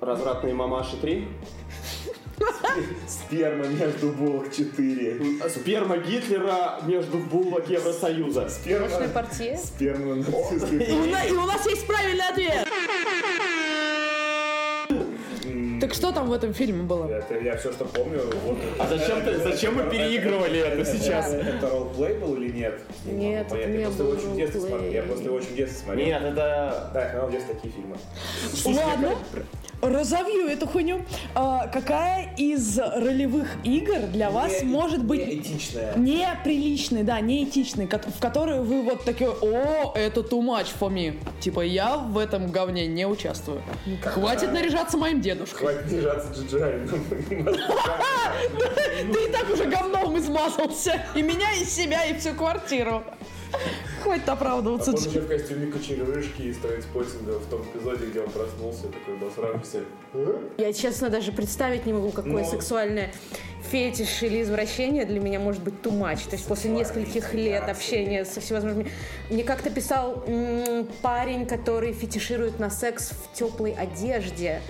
[0.00, 1.28] Развратные мамаши 3.
[3.06, 5.48] Сперма между булок 4.
[5.50, 8.48] Сперма Гитлера между булок Евросоюза.
[8.48, 8.88] Сперма...
[9.08, 9.56] Партия.
[9.58, 12.66] Сперма нацистской И у, на- и у нас есть правильный ответ.
[15.82, 17.08] Так что там в этом фильме было?
[17.08, 18.20] Это я все, что помню.
[18.44, 18.56] Вот.
[18.78, 21.32] А зачем ты- зачем мы переигрывали это сейчас?
[21.32, 22.80] Это, это роллплей был или нет?
[23.04, 24.14] Нет, это Я не просто был.
[24.92, 26.06] Я просто очень в детстве смотрел.
[26.06, 26.90] Нет, это...
[26.94, 27.96] Да, я смотрел в детстве такие фильмы.
[28.64, 29.18] Ладно,
[29.82, 31.04] разовью эту хуйню.
[31.34, 35.94] А, какая из ролевых игр для вас Не- может быть неэтичная.
[35.96, 41.18] неприличной, да, неэтичной, в которой вы вот такие, о, это too much for me.
[41.40, 43.62] Типа, я в этом говне не участвую.
[44.02, 45.74] Хватит наряжаться моим дедушкой.
[45.74, 47.04] Хватит держаться джиджарином.
[49.12, 51.02] Ты и так уже говном измазался.
[51.14, 53.02] И меня, и себя, и всю квартиру.
[54.02, 54.90] Хватит оправдываться.
[54.90, 59.80] Он еще в костюме кочерышки из трейнспоттинга в том эпизоде, где он проснулся, такой обосравшийся.
[60.58, 62.50] Я, честно, даже представить не могу, какое Ну.
[62.50, 63.12] сексуальное
[63.70, 66.28] фетиш или извращение для меня может быть too much.
[66.28, 68.90] То есть после нескольких лет общения со всевозможными...
[69.30, 74.60] Мне как-то писал м, парень, который фетиширует на секс в теплой одежде.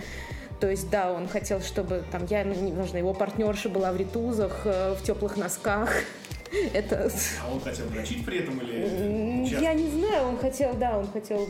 [0.61, 4.61] То есть, да, он хотел, чтобы там я, ну, неважно, его партнерша была в ритузах,
[4.65, 5.91] э, в теплых носках.
[6.75, 7.11] Это...
[7.43, 9.49] А он хотел дрочить при этом или?
[9.61, 11.49] Я не знаю, он хотел, да, он хотел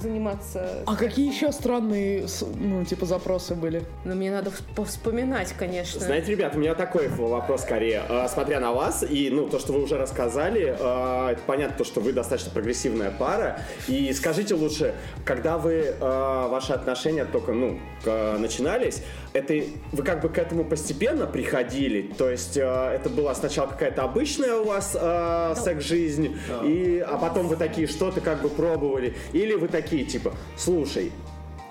[0.00, 0.82] заниматься...
[0.86, 3.82] А какие еще странные, ну, типа, запросы были?
[4.04, 6.00] Но мне надо всп- вспоминать, конечно.
[6.00, 8.02] Знаете, ребят, у меня такой вопрос скорее.
[8.08, 11.84] А, Смотря на вас и ну то, что вы уже рассказали, а, это понятно, то,
[11.84, 13.60] что вы достаточно прогрессивная пара.
[13.88, 19.54] И скажите лучше, когда вы а, ваши отношения только ну начинались, это
[19.92, 22.02] вы как бы к этому постепенно приходили?
[22.02, 27.56] То есть это была сначала какая-то обычная у вас а, секс-жизнь, и а потом вы
[27.56, 31.12] такие что-то как бы пробовали, или вы такие типа, слушай,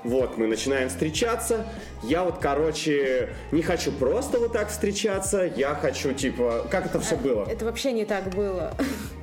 [0.04, 1.66] вот, мы начинаем встречаться.
[2.04, 5.46] Я вот, короче, не хочу просто вот так встречаться.
[5.56, 7.48] Я хочу, типа, как это все было?
[7.50, 8.74] Это вообще не так было.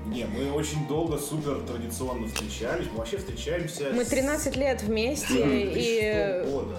[0.07, 2.87] Не, мы очень долго супер традиционно встречались.
[2.93, 6.77] Мы вообще встречаемся Мы с 13 лет вместе, и 2006 года.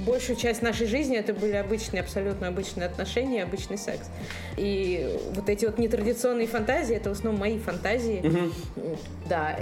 [0.00, 4.08] Большую часть нашей жизни это были обычные, абсолютно обычные отношения, обычный секс.
[4.56, 8.22] И вот эти вот нетрадиционные фантазии, это в основном мои фантазии.
[9.28, 9.56] Да.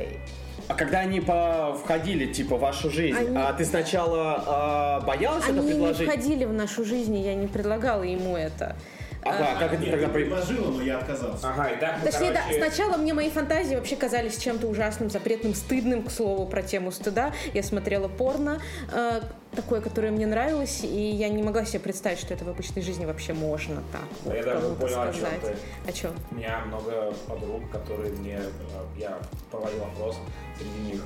[0.68, 5.44] А когда они по- входили, типа, в вашу жизнь, Они- а ты сначала а, боялась
[5.44, 6.09] это Они не предложить?
[6.09, 8.77] входили в нашу жизнь, я не предлагала ему это.
[9.24, 11.48] Ага, как это Нет, тогда предложила, но я отказался.
[11.48, 15.11] Ага, и так мы, Точнее, да, короче, сначала мне мои фантазии вообще казались чем-то ужасным,
[15.11, 17.33] запретным, стыдным, к слову, про тему стыда.
[17.52, 18.61] Я смотрела порно,
[18.92, 19.20] э,
[19.54, 23.04] такое, которое мне нравилось, и я не могла себе представить, что это в обычной жизни
[23.04, 24.02] вообще можно так.
[24.24, 25.40] Да, вот я даже понял, о чем сказать.
[25.85, 25.90] ты.
[25.90, 26.12] О чем?
[26.31, 29.18] У меня много подруг, которые мне, э, я
[29.50, 30.16] проводил опрос
[30.59, 31.04] среди них,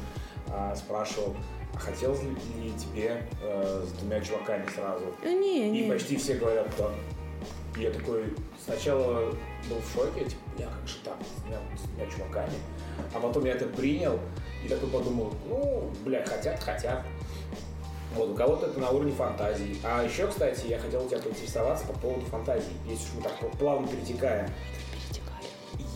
[0.49, 1.35] а, спрашивал,
[1.75, 5.05] а хотелось ли тебе э, с двумя чуваками сразу?
[5.23, 5.91] Э, Не, И не.
[5.91, 6.91] почти все говорят, да.
[7.83, 8.33] Я такой
[8.65, 9.35] сначала
[9.69, 12.55] был в шоке, типа, я как же так, с двумя, с двумя чуваками.
[13.13, 14.21] А потом я это принял
[14.65, 17.05] и такой подумал, ну, бля, хотят, хотят.
[18.15, 19.77] Вот, у кого-то это на уровне фантазии.
[19.83, 22.71] А еще, кстати, я хотел у тебя поинтересоваться по поводу фантазий.
[22.87, 24.49] Если уж мы так плавно перетекаем.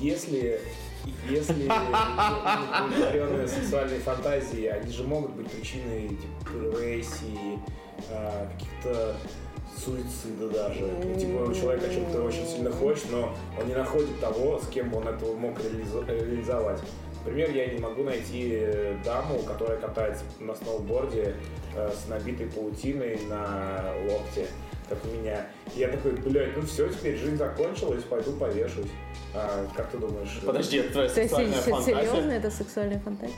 [0.00, 0.60] Если
[1.28, 7.60] если удовлетворенные сексуальные фантазии, они же могут быть причиной депрессии,
[8.10, 9.16] а, каких-то
[9.84, 10.86] суицида даже.
[11.04, 14.90] Ну, Типа у человека что-то очень сильно хочет, но он не находит того, с кем
[14.90, 16.80] бы он этого мог реализо- реализовать.
[17.24, 21.34] Например, я не могу найти э, даму, которая катается на сноуборде
[21.74, 24.46] э, с набитой паутиной на локте,
[24.88, 25.44] как у меня.
[25.74, 28.86] И я такой, блядь, ну все, теперь жизнь закончилась, пойду повешусь.
[29.34, 30.40] А, как ты думаешь?
[30.46, 32.00] Подожди, это твоя есть, сексуальная се- фантазия?
[32.06, 33.34] серьезно, это сексуальная фантазия?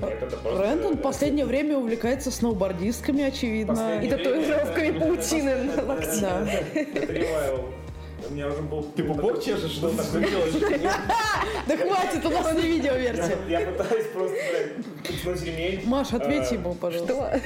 [0.00, 3.74] Просто- Рэндон в последнее время увлекается сноубордистками, очевидно.
[3.74, 6.20] Последнее И татуировками время- паутины на локте.
[6.20, 6.48] Да.
[8.28, 8.82] У меня уже был...
[8.96, 10.54] Ты пупок чешешь, что такое делаешь?
[11.66, 13.36] Да хватит, у нас не видеоверсия.
[13.48, 15.82] Я, я пытаюсь просто, блядь, пнуть ремень.
[15.86, 17.40] Маш, ответь А, ему, пожалуйста.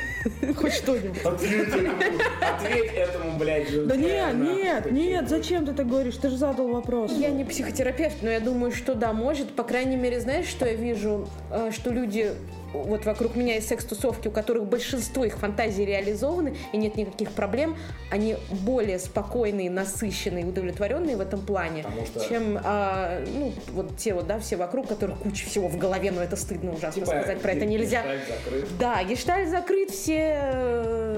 [0.57, 1.23] Хоть что-нибудь.
[1.25, 1.93] Ответь этому,
[2.41, 3.87] ответь этому, блядь.
[3.87, 6.17] Да нет, нет, нет, зачем ты так говоришь?
[6.17, 7.13] Ты же задал вопрос.
[7.13, 9.51] Я не психотерапевт, но я думаю, что да, может.
[9.55, 11.29] По крайней мере, знаешь, что я вижу?
[11.51, 12.33] Э, Что люди
[12.73, 17.77] вот вокруг меня есть секс-тусовки, у которых большинство их фантазий реализованы, и нет никаких проблем,
[18.11, 24.27] они более спокойные, насыщенные, удовлетворенные в этом плане, что- чем а, ну, вот те вот,
[24.27, 27.53] да, все вокруг, которых куча всего в голове, но это стыдно ужасно Типа, сказать, про
[27.53, 28.03] это нельзя.
[28.03, 28.79] гештальт закрыт.
[28.79, 31.10] Да, гештальт закрыт, все...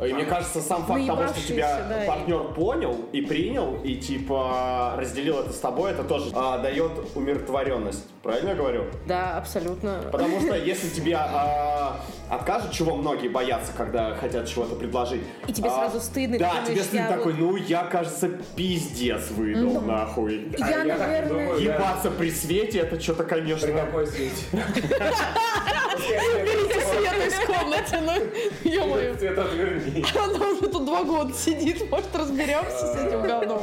[0.00, 3.76] э, И мне кажется, сам факт того, что тебя да, и- партнер понял и принял,
[3.82, 8.06] и типа разделил это с тобой, это тоже а, дает умиротворенность.
[8.22, 8.84] Правильно я говорю?
[9.06, 10.00] Да, абсолютно.
[10.12, 15.22] Потому что если тебе а, откажут, чего многие боятся, когда хотят чего-то предложить.
[15.46, 17.84] И тебе а, сразу стыдно, ты Да, думаешь, тебе стыдно я такой, вот- ну я,
[17.84, 20.48] кажется, пиздец выдал нахуй.
[20.60, 21.28] А Я, я так наверное...
[21.28, 21.74] думаю, да.
[21.74, 23.72] Ебаться при свете, это что-то, При конечно...
[23.72, 24.44] какой свете?
[26.00, 29.10] Берите свет из комнаты, ну, ё-моё.
[29.14, 30.04] Отверни.
[30.16, 33.60] Она уже тут два года сидит, может, разберемся с этим говном.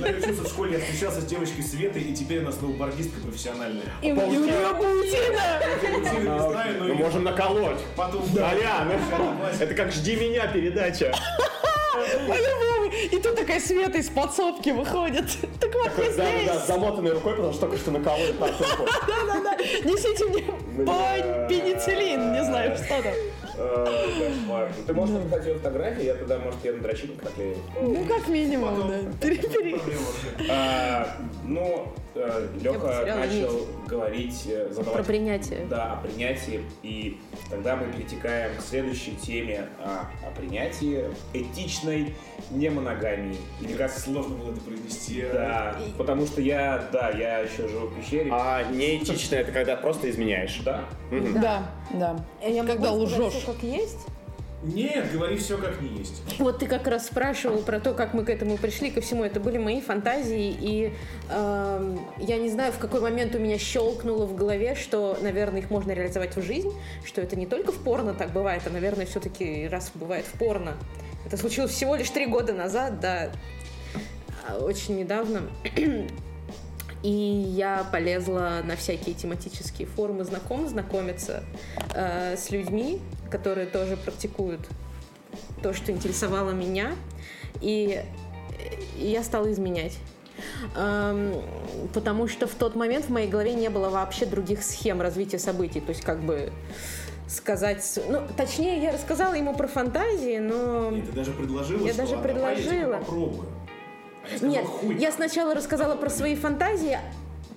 [0.00, 3.82] Научился в школе, я встречался с девочкой Светой, и теперь она сноубордистка профессиональная.
[4.02, 5.60] И у нее паутина!
[5.92, 7.78] Паутины не знаю, но Мы и можем наколоть.
[8.08, 8.44] Потом...
[8.44, 11.12] Аля, ну, это как «Жди меня» передача.
[12.26, 12.92] По-любому.
[13.12, 15.24] И тут такая Света из подсобки выходит.
[15.60, 16.66] Так вот, я Да, да, да, здесь.
[16.66, 18.86] замотанной рукой, потому что только что накололи на руку.
[19.06, 19.56] Да-да-да.
[19.84, 20.42] Несите мне
[21.48, 23.12] пенициллин, не знаю, что там.
[23.56, 24.70] Э, кошмар.
[24.86, 27.56] Ты можешь показать ее фотографии, я тогда, может, ее на дрочильник наклею.
[27.80, 29.28] Ну, как минимум, да.
[30.48, 31.92] А, Ну,
[32.60, 35.66] Леха начал говорить, э, Про задавать принятие.
[35.66, 36.62] Да, о принятии.
[36.82, 37.18] И
[37.50, 42.14] тогда мы перетекаем к следующей теме а, о принятии этичной
[42.50, 43.36] немоногамии.
[43.60, 45.24] Или как Сложно было это произнести.
[45.32, 48.30] Да, потому что я, да, я еще живу в пещере.
[48.32, 50.60] А неэтично это когда просто изменяешь.
[50.64, 50.84] Да.
[51.10, 52.16] Да, да.
[52.42, 53.44] Я могу Когда лжешь.
[53.44, 54.06] как есть?
[54.62, 56.20] Нет, говори все как не есть.
[56.38, 59.22] Вот ты как раз спрашивал про то, как мы к этому пришли, ко всему.
[59.22, 60.92] Это были мои фантазии, и
[61.30, 65.70] эм, я не знаю, в какой момент у меня щелкнуло в голове, что, наверное, их
[65.70, 66.72] можно реализовать в жизнь,
[67.04, 70.76] что это не только в порно так бывает, а, наверное, все-таки раз бывает в порно.
[71.24, 73.30] Это случилось всего лишь три года назад, да,
[74.60, 75.42] очень недавно.
[77.02, 81.44] И я полезла на всякие тематические форумы знаком, знакомиться
[81.94, 84.60] э, с людьми, которые тоже практикуют
[85.62, 86.92] то, что интересовало меня.
[87.60, 88.02] И,
[88.96, 89.98] и я стала изменять.
[90.76, 91.34] Эм,
[91.92, 95.80] потому что в тот момент в моей голове не было вообще других схем развития событий.
[95.80, 96.52] То есть как бы
[97.28, 97.98] сказать...
[98.08, 100.90] Ну, точнее, я рассказала ему про фантазии, но...
[100.90, 102.96] И ты даже предложила, Я что даже «А давай я предложила.
[102.98, 103.48] попробую.
[104.30, 104.96] Я сказал, Нет, хуй.
[104.98, 106.98] я сначала рассказала про свои фантазии,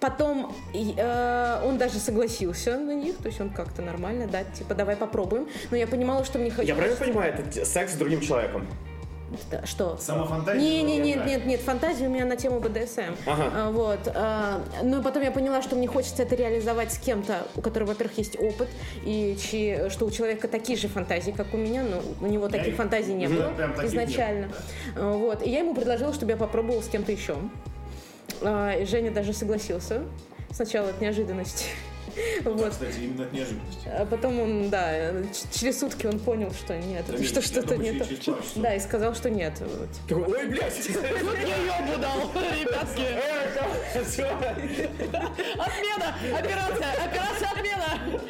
[0.01, 4.95] Потом э, он даже согласился на них, то есть он как-то нормально, да, типа, давай
[4.95, 5.47] попробуем.
[5.69, 6.67] Но я понимала, что мне хочется...
[6.67, 8.67] Я правильно понимаю, это секс с другим человеком?
[9.63, 9.95] Что?
[9.97, 10.59] Сама фантазия?
[10.59, 13.13] Не, не, нет, нет, нет, фантазия у меня на тему БДСМ.
[13.27, 13.51] Ага.
[13.55, 13.99] А, Вот.
[14.13, 17.89] а, Ну и потом я поняла, что мне хочется это реализовать с кем-то, у которого,
[17.89, 18.67] во-первых, есть опыт,
[19.05, 22.69] и чьи- что у человека такие же фантазии, как у меня, но у него таких
[22.69, 24.47] их- фантазий не было таких изначально.
[24.95, 25.45] было, А, Вот.
[25.45, 27.37] И я ему предложила, чтобы я попробовала с кем-то еще.
[28.41, 30.03] А, И Женя даже согласился.
[30.51, 31.65] Сначала от неожиданности.
[32.43, 32.69] Да, Вот.
[32.71, 33.87] кстати, именно от неожиданности.
[33.87, 35.11] А потом он, да,
[35.53, 38.05] через сутки он понял, что нет, Да, что что-то не то.
[38.55, 39.53] Да, и сказал, что нет.
[39.59, 39.89] Вот.
[40.07, 40.77] Такой, ой, блядь!
[40.87, 43.05] Я ёбу дал, ребятки.
[45.57, 46.15] Отмена!
[46.37, 46.91] Операция!
[47.05, 48.21] Операция отмена!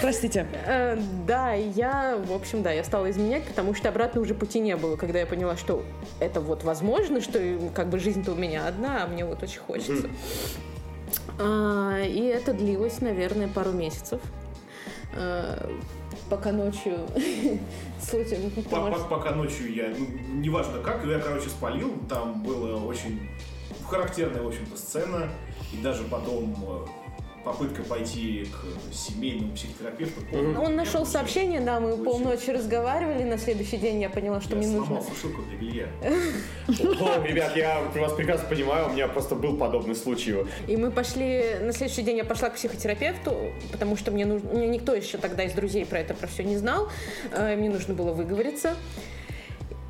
[0.00, 0.46] Простите.
[0.66, 4.58] Э, Да, и я, в общем, да, я стала изменять, потому что обратно уже пути
[4.60, 5.84] не было, когда я поняла, что
[6.20, 9.60] это вот возможно, что э, как бы жизнь-то у меня одна, а мне вот очень
[9.60, 10.08] хочется.
[11.38, 14.20] И это длилось, наверное, пару месяцев.
[15.14, 15.70] А,
[16.28, 16.98] Пока ночью...
[18.00, 18.62] Слушай, ну,
[19.08, 20.06] Пока ночью я, ну,
[20.40, 23.28] неважно как, я, короче, спалил, там была очень
[23.86, 25.28] характерная, в общем-то, сцена,
[25.72, 27.01] и даже потом э,
[27.44, 30.20] попытка пойти к семейному психотерапевту.
[30.32, 32.04] Он нашел Я сообщение, да, мы Очень.
[32.04, 35.14] полночи разговаривали, на следующий день я поняла, что Я мне сломал нужно...
[35.14, 35.88] сушилку для белья.
[36.68, 40.36] О, ребят, я вас прекрасно понимаю, у меня просто был подобный случай.
[40.68, 44.68] И мы пошли, на следующий день я пошла к психотерапевту, потому что мне нужно, мне
[44.68, 46.88] никто еще тогда из друзей про это про все не знал,
[47.32, 48.76] э, мне нужно было выговориться.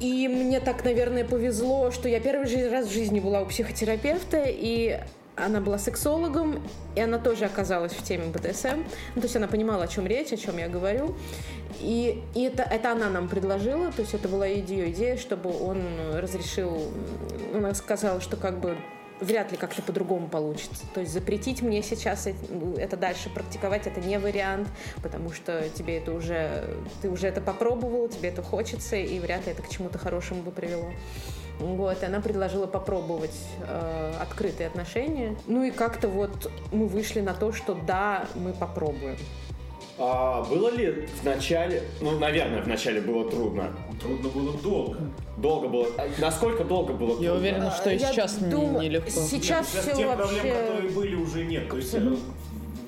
[0.01, 4.99] И мне так, наверное, повезло, что я первый раз в жизни была у психотерапевта, и
[5.37, 6.63] она была сексологом,
[6.95, 8.83] и она тоже оказалась в теме БДСМ.
[9.15, 11.17] Ну, то есть она понимала, о чем речь, о чем я говорю.
[11.81, 15.83] И, и это, это она нам предложила, то есть это была ее идея, чтобы он
[16.15, 16.93] разрешил,
[17.55, 18.77] она сказала, что как бы
[19.21, 20.85] вряд ли как-то по-другому получится.
[20.95, 22.29] То есть запретить мне сейчас
[22.77, 24.69] это дальше практиковать, это не вариант,
[25.03, 26.69] потому что тебе это уже,
[27.01, 30.51] ты уже это попробовал, тебе это хочется, и вряд ли это к чему-то хорошему бы
[30.51, 30.93] привело.
[31.59, 33.37] Вот, и она предложила попробовать
[33.67, 35.37] э, открытые отношения.
[35.47, 39.17] Ну и как-то вот мы вышли на то, что да, мы попробуем.
[39.99, 43.73] А было ли в начале, ну, наверное, в начале было трудно.
[44.01, 44.99] Трудно было долго.
[45.37, 45.87] Долго было.
[45.99, 47.25] А Насколько долго было трудно?
[47.25, 49.11] Я уверена, что и Я сейчас не- думаю, нелегко.
[49.11, 50.53] Сейчас Сейчас все тех проблем, вообще...
[50.53, 51.69] которые были, уже нет.
[51.69, 52.19] То есть э, в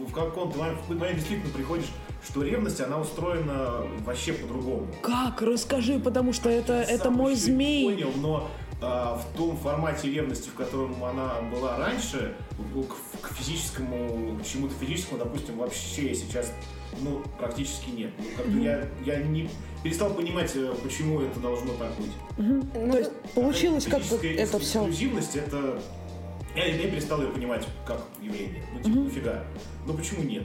[0.08, 1.90] в каком-то момент действительно приходишь,
[2.24, 4.86] что ревность, она устроена вообще по-другому.
[5.02, 5.42] Как?
[5.42, 7.84] Расскажи, потому что это, это мой змей.
[7.84, 14.38] Понял, но а, в том формате ревности, в котором она была раньше, к, к физическому,
[14.38, 16.52] к чему-то физическому, допустим, вообще сейчас
[17.00, 18.10] ну, практически нет.
[18.18, 19.48] Ну, как-то я, я не
[19.82, 22.12] перестал понимать, э, почему это должно так быть.
[22.38, 24.80] Ну, То есть получилось как бы это все.
[24.80, 25.80] эксклюзивность, это...
[26.54, 28.62] Я, я перестал ее понимать как явление.
[28.74, 29.44] Ну, типа, нафига?
[29.86, 30.44] Ну, почему нет?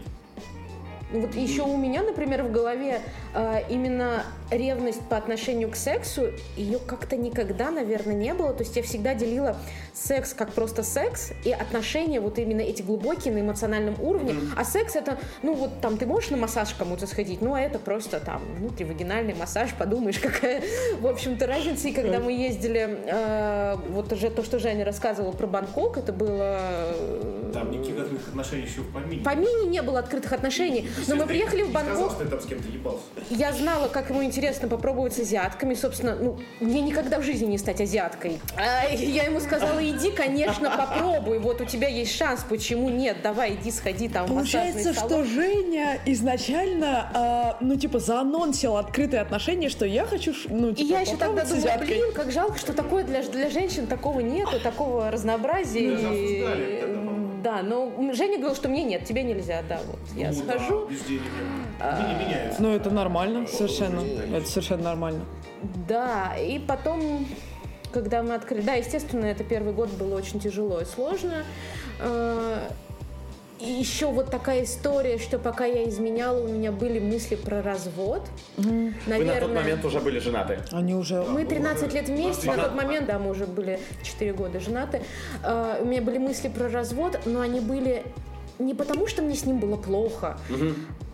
[1.11, 3.01] Ну, Вот еще у меня, например, в голове
[3.33, 8.53] э, именно ревность по отношению к сексу, ее как-то никогда, наверное, не было.
[8.53, 9.55] То есть я всегда делила
[9.93, 14.35] секс как просто секс и отношения вот именно эти глубокие на эмоциональном уровне.
[14.55, 17.79] А секс это, ну вот там ты можешь на массаж кому-то сходить, ну а это
[17.79, 20.61] просто там внутривагинальный массаж, подумаешь, какая,
[20.99, 21.87] в общем-то, разница.
[21.87, 26.59] И когда мы ездили, э, вот уже то, что Женя рассказывала про Бангкок, это было...
[26.61, 29.23] э, Там никаких открытых отношений еще в помине.
[29.23, 32.29] По мини не было открытых отношений, но мы приехали в не сказал, Бангкок, что ты
[32.29, 33.03] там с кем-то ебался.
[33.29, 35.73] я знала, как ему интересно попробовать с азиатками.
[35.73, 38.39] Собственно, ну, мне никогда в жизни не стать азиаткой.
[38.57, 41.39] А я ему сказала, иди, конечно, попробуй.
[41.39, 43.17] Вот у тебя есть шанс, почему нет?
[43.23, 45.23] Давай, иди, сходи там в Получается, что.
[45.23, 50.99] Женя изначально, а, ну, типа, заанонсил открытые отношения, что я хочу, ну, И типа, я
[51.01, 55.89] еще тогда думала, блин, как жалко, что такое для, для женщин такого нету, такого разнообразия.
[55.89, 57.28] Мы И- обсуждали по-моему.
[57.43, 59.99] Да, но Женя говорил, что мне нет, тебе нельзя, да, вот.
[60.15, 61.81] Я Ну, да, схожу, убеждения нет.
[61.81, 62.61] Они меняются.
[62.61, 64.01] Ну, это нормально, совершенно.
[64.01, 64.35] конечно.
[64.35, 65.25] Это совершенно нормально.
[65.87, 67.25] Да, и потом,
[67.91, 68.61] когда мы открыли...
[68.61, 71.43] Да, естественно, это первый год было очень тяжело и сложно.
[73.59, 78.25] И еще вот такая история, что пока я изменяла, у меня были мысли про развод.
[78.55, 80.59] Вы Наверное, на тот момент уже были женаты.
[80.71, 81.23] Они уже...
[81.23, 85.01] мы 13 лет вместе, на тот момент, да, мы уже были 4 года женаты.
[85.43, 88.03] Э, У меня были мысли про развод, но они были
[88.59, 90.37] не потому, что мне с ним было плохо,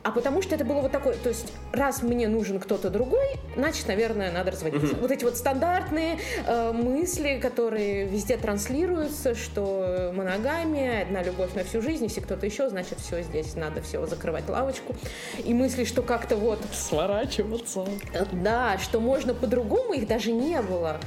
[0.05, 3.87] а потому что это было вот такое, то есть раз мне нужен кто-то другой, значит,
[3.87, 4.95] наверное, надо разводиться.
[4.97, 11.81] Вот эти вот стандартные э, мысли, которые везде транслируются, что моногамия, одна любовь на всю
[11.81, 14.95] жизнь, если кто-то еще, значит, все, здесь надо все закрывать лавочку.
[15.43, 16.59] И мысли, что как-то вот...
[16.71, 17.87] Сворачиваться.
[18.31, 20.99] Да, что можно по-другому, их даже не было.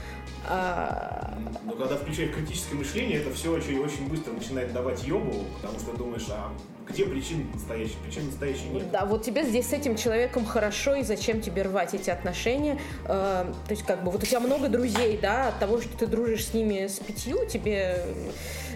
[0.44, 5.78] А, Но когда включаешь критическое мышление, это все очень, очень быстро начинает давать ёбу, потому
[5.78, 6.53] что думаешь, а
[6.91, 7.97] где причина настоящая?
[8.05, 8.91] Причин настоящей нет.
[8.91, 12.78] Да, вот тебе здесь с этим человеком хорошо, и зачем тебе рвать эти отношения?
[13.05, 16.07] Э, то есть, как бы, вот у тебя много друзей, да, от того, что ты
[16.07, 18.05] дружишь с ними с пятью, тебе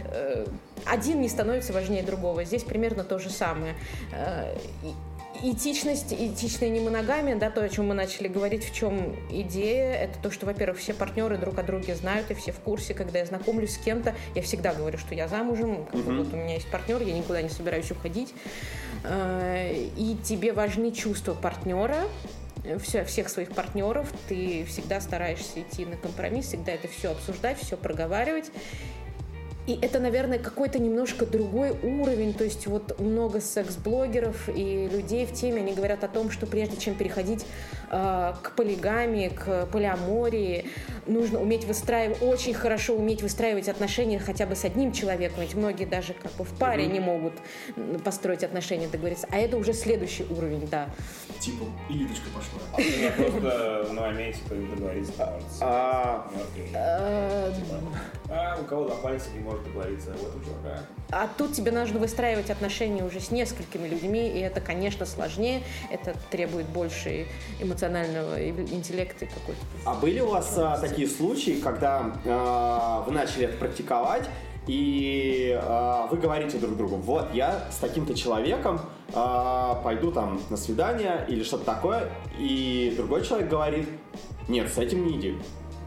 [0.04, 0.46] э,
[0.84, 2.44] один не становится важнее другого.
[2.44, 3.74] Здесь примерно то же самое.
[4.12, 4.56] Э,
[5.42, 10.30] Этичность, этичная немоногамия, да, то, о чем мы начали говорить, в чем идея, это то,
[10.30, 13.74] что, во-первых, все партнеры друг о друге знают, и все в курсе, когда я знакомлюсь
[13.74, 17.02] с кем-то, я всегда говорю, что я замужем, как бы вот у меня есть партнер,
[17.02, 18.32] я никуда не собираюсь уходить,
[19.04, 22.04] Э, и тебе важны чувства партнера,
[22.80, 27.76] все, всех своих партнеров, ты всегда стараешься идти на компромисс, всегда это все обсуждать, все
[27.76, 28.50] проговаривать.
[29.66, 32.34] И это, наверное, какой-то немножко другой уровень.
[32.34, 36.76] То есть вот много секс-блогеров и людей в теме, они говорят о том, что прежде
[36.76, 37.46] чем переходить
[37.90, 40.70] э, к полигамии, к полиамории,
[41.06, 45.42] нужно уметь выстраивать, очень хорошо уметь выстраивать отношения хотя бы с одним человеком.
[45.42, 47.34] Ведь многие даже как бы в паре не могут
[48.04, 49.28] построить отношения, договориться.
[49.30, 50.88] А это уже следующий уровень, да.
[51.38, 52.60] Типа, и Лидочка пошла.
[52.76, 56.30] У меня просто в моменте договориться А.
[58.28, 60.82] А у кого до пальца не может договориться, а вот у чувака.
[61.10, 66.14] А тут тебе нужно выстраивать отношения уже с несколькими людьми, и это, конечно, сложнее, это
[66.30, 67.26] требует больше
[67.60, 69.60] эмоционального интеллекта какой-то.
[69.84, 74.28] А были у вас а, такие случаи, когда а, вы начали это практиковать,
[74.66, 78.80] и а, вы говорите друг другу, вот я с таким-то человеком
[79.12, 83.88] а, пойду там на свидание или что-то такое, и другой человек говорит,
[84.48, 85.36] нет, с этим не иди.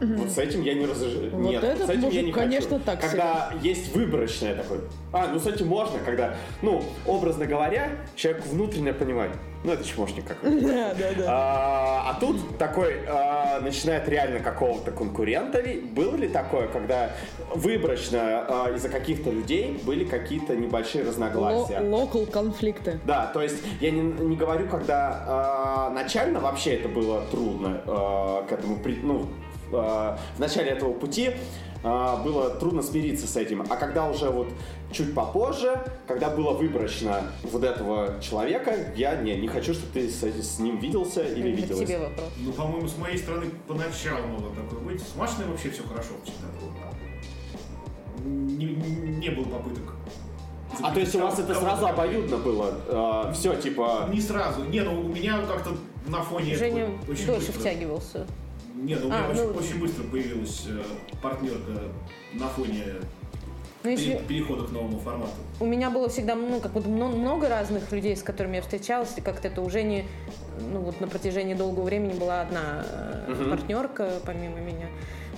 [0.00, 1.30] Вот с этим я не разрешаю.
[1.30, 2.84] Вот Нет, этот с этим я мужик, не конечно, хочу.
[2.84, 4.80] так Когда есть выборочное такое.
[5.12, 9.32] А, ну с этим можно, когда, ну, образно говоря, человек внутренне понимает,
[9.64, 10.66] ну это чмошник какой-то.
[10.66, 11.24] Да, да, да.
[11.28, 15.62] А, а тут такой а, начинает реально какого-то конкурента.
[15.92, 17.12] Было ли такое, когда
[17.54, 21.80] выборочно а, из-за каких-то людей были какие-то небольшие разногласия?
[21.80, 23.00] Локал конфликты.
[23.04, 28.42] Да, то есть я не, не говорю, когда а, начально вообще это было трудно а,
[28.44, 29.28] к этому, ну,
[29.70, 31.32] в начале этого пути
[31.82, 34.48] а, было трудно смириться с этим, а когда уже вот
[34.90, 40.22] чуть попозже, когда было выборочно вот этого человека, я не, не хочу, чтобы ты с,
[40.22, 41.88] с ним виделся или Это виделась.
[41.88, 42.28] тебе вопрос.
[42.38, 45.00] Ну, по-моему, с моей стороны поначалу могло такое быть.
[45.00, 46.72] С Машиной вообще все хорошо было.
[48.24, 49.94] Не, не было попыток.
[50.82, 53.32] А то есть у вас это сразу обоюдно было?
[53.32, 54.08] все, типа...
[54.12, 54.64] Не сразу.
[54.64, 55.70] Не, ну у меня как-то
[56.08, 56.56] на фоне...
[56.56, 58.26] Женя дольше втягивался.
[58.76, 60.82] Не, ну у меня А, очень, ну- очень быстро появилась э,
[61.22, 61.72] партнерка
[62.34, 62.84] на фоне
[63.82, 65.32] Ну, если пере- перехода к новому формату.
[65.60, 69.14] у меня было всегда ну, как вот мно- много разных людей, с которыми я встречалась,
[69.16, 70.04] и как-то это уже не,
[70.60, 73.50] ну вот на протяжении долгого времени была одна э, Мгм.
[73.50, 74.88] партнерка помимо меня.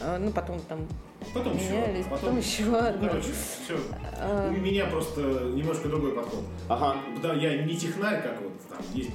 [0.00, 0.86] Э, Ну, потом там
[1.34, 3.08] Потом еще, менялись, одна, потом еще Ну, одна.
[3.08, 3.76] короче, все.
[4.20, 4.48] А.
[4.48, 5.20] У меня просто
[5.54, 6.40] немножко другой подход.
[6.68, 6.96] Ага.
[7.22, 9.10] Да, я не технарь, как вот там есть.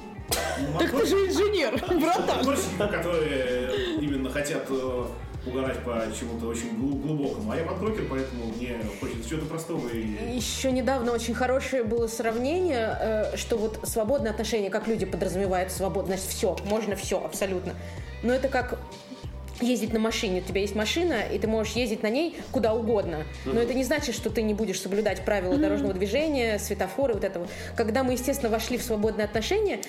[0.78, 2.44] Так ты же инженер, братан.
[2.90, 5.04] Которые именно хотят э,
[5.46, 7.50] угорать по чему-то очень глу- глубокому.
[7.52, 10.34] А я подброкер, поэтому мне хочется чего-то простого и...
[10.34, 16.16] Еще недавно очень хорошее было сравнение, э, что вот свободное отношение, как люди подразумевают свободно,
[16.16, 17.74] значит, все, можно все, абсолютно.
[18.22, 18.78] Но это как
[19.60, 20.40] ездить на машине.
[20.40, 23.24] У тебя есть машина, и ты можешь ездить на ней куда угодно.
[23.44, 27.48] Но это не значит, что ты не будешь соблюдать правила дорожного движения, светофоры, вот этого.
[27.76, 29.80] Когда мы, естественно, вошли в свободные отношения,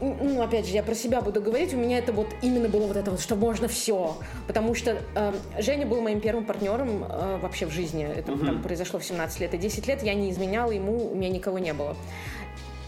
[0.00, 2.96] ну, опять же, я про себя буду говорить, у меня это вот именно было вот
[2.96, 4.16] это вот, что можно все.
[4.46, 8.04] Потому что э, Женя был моим первым партнером э, вообще в жизни.
[8.04, 9.54] Это там произошло в 17 лет.
[9.54, 11.96] И 10 лет я не изменяла ему, у меня никого не было.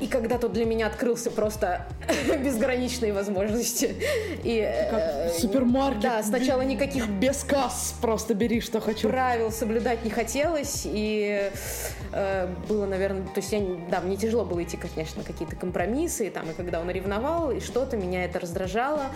[0.01, 1.87] И когда тут для меня открылся просто
[2.45, 3.97] безграничные возможности.
[4.45, 6.01] И, э, Как супермаркет.
[6.01, 9.09] Да, сначала никаких Без касс просто бери, что хочу.
[9.09, 11.51] правил соблюдать не хотелось, и
[12.13, 16.29] э, было, наверное, то есть я, да, мне тяжело было идти, конечно, на какие-то компромиссы,
[16.29, 19.07] и там, и когда он ревновал, и что-то, меня это раздражало.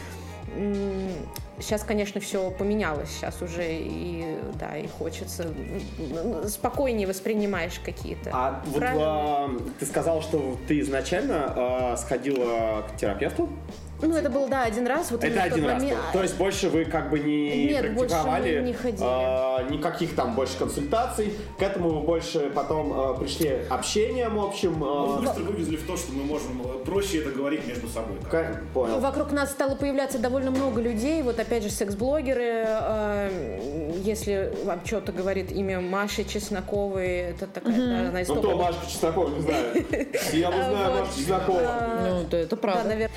[1.59, 5.47] Сейчас, конечно, все поменялось, сейчас уже и, да, и хочется,
[6.49, 13.49] спокойнее воспринимаешь какие-то А вот а, ты сказал, что ты изначально а, сходила к терапевту?
[14.03, 15.11] Ну, это был, да, один раз.
[15.11, 15.81] Вот Это один раз.
[15.81, 16.13] момент- был.
[16.13, 19.03] То есть больше вы как бы не Нет, практиковали не ходили.
[19.03, 21.33] а, никаких там больше консультаций.
[21.59, 24.83] К этому вы больше потом а, пришли общением общим.
[24.85, 28.17] а, Мы быстро вывезли в то, что мы можем э, проще это говорить между собой.
[28.31, 29.01] ка- Понял.
[29.01, 31.23] Вокруг нас стало появляться довольно много людей.
[31.23, 32.65] Вот опять же секс-блогеры.
[32.67, 38.57] э, Если вам что-то говорит имя Маши Чесноковой, это такая, да, она из Ну кто
[38.57, 39.65] Машка Чеснокова, не знаю.
[40.33, 41.01] Я не знаю Вот.
[41.01, 41.61] Машку Чеснокова.
[42.03, 43.09] Ну, это Да, правда.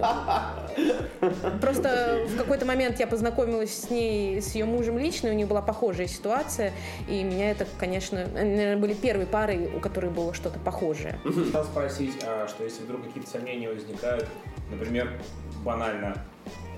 [0.00, 1.58] Наверное.
[1.60, 5.48] Просто в какой-то момент я познакомилась с ней, с ее мужем лично, и у них
[5.48, 6.72] была похожая ситуация,
[7.08, 11.18] и меня это, конечно, наверное, были первые пары, у которых было что-то похожее.
[11.24, 14.28] Хотел спросить, а, что если вдруг какие-то сомнения возникают,
[14.70, 15.20] например,
[15.64, 16.24] банально,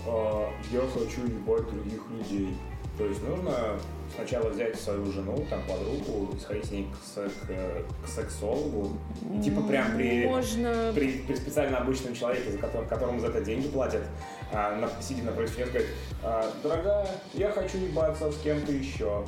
[0.07, 2.57] а, я хочу ебать других людей.
[2.99, 3.79] То есть нужно
[4.15, 8.99] сначала взять свою жену, там, подругу, и сходить с ней к, к- к сексологу,
[9.39, 10.93] и типа прям при, Можно...
[10.95, 14.03] при, при специально обычном человеке, за которым, которому за это деньги платят,
[14.53, 15.87] а, на- сидя напротив нее, сказать,
[16.25, 19.25] «А, дорогая, я хочу ебаться с кем-то еще.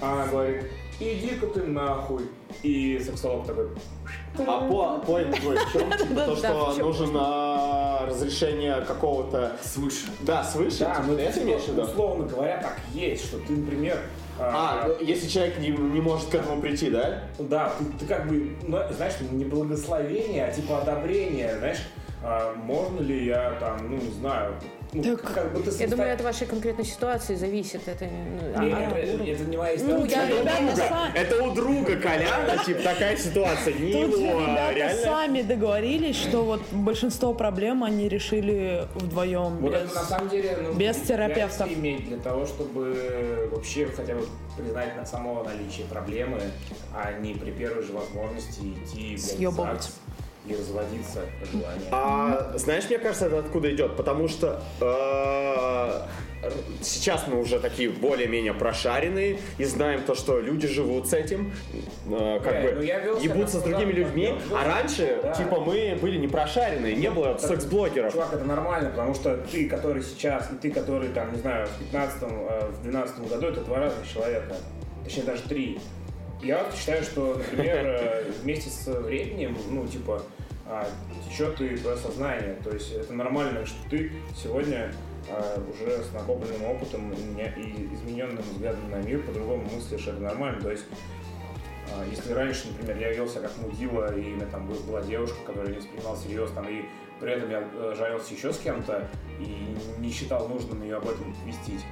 [0.00, 0.64] А она говорит,
[1.00, 2.22] иди-ка ты нахуй.
[2.62, 3.68] И сексолог такой,
[4.38, 5.90] А по, поинт в чем?
[5.92, 9.56] Типа то, что нужно разрешение какого-то...
[9.62, 10.06] Свыше.
[10.20, 10.80] Да, свыше?
[10.80, 11.82] Да, ну это имеешь в виду?
[11.82, 13.98] условно говоря, так есть, что ты, например,
[14.38, 17.22] А, а, ну, если человек не, не может к этому прийти, да?
[17.38, 21.80] да, ты, ты как бы, ну, знаешь, не благословение, а типа одобрение, знаешь,
[22.22, 24.54] а, можно ли я там, ну, не знаю,
[24.96, 27.86] ну, Так, как бы ты Я думаю, от вашей конкретной ситуации зависит.
[27.86, 30.10] Это, ну, Не, а- это, это не моя Ну, история.
[30.10, 34.38] я- Это у друга, сами- это у друга Коляна, типа такая ситуация, не Тут его,
[34.38, 35.02] а ребята реально.
[35.02, 39.58] сами договорились, что вот большинство проблем они решили вдвоем.
[39.58, 41.70] Вот без- это на самом деле ну, без терапевтов.
[41.72, 44.26] иметь для того, чтобы вообще хотя бы
[44.56, 46.40] признать на само наличие проблемы,
[46.94, 49.90] а не при первой же возможности идти Съебывать.
[50.48, 51.86] И разводиться по желанию.
[51.90, 53.96] А, знаешь, мне кажется, это откуда идет?
[53.96, 56.06] Потому что э,
[56.82, 61.52] сейчас мы уже такие более-менее прошаренные и знаем то, что люди живут с этим,
[62.10, 65.32] э, как Бля, бы ну ебутся с другими людьми, а раньше, Да.
[65.32, 68.12] типа, мы были не прошаренные, не было секс-блогеров.
[68.12, 71.78] Чувак, это нормально, потому что ты, который сейчас, и ты, который, там, не знаю, в
[71.78, 74.54] 15 в 12 году, это два разных человека.
[75.04, 75.78] Точнее, даже три.
[76.42, 80.22] Я считаю, что, например, э, вместе с временем, ну, типа,
[80.66, 80.86] а,
[81.28, 82.56] течет и твое сознание.
[82.62, 84.92] То есть это нормально, что ты сегодня
[85.28, 90.20] а, уже с накопленным опытом и не- и измененным взглядом на мир по-другому мыслишь, это
[90.20, 90.60] нормально.
[90.60, 90.84] То есть
[91.92, 95.36] а, Если раньше, например, я велся как мудила, и у меня там был- была девушка,
[95.46, 96.84] которая не воспринимала серьезно, там, и
[97.20, 99.08] при этом я э, жарился еще с кем-то,
[99.40, 101.82] и не считал нужным ее об этом вестить,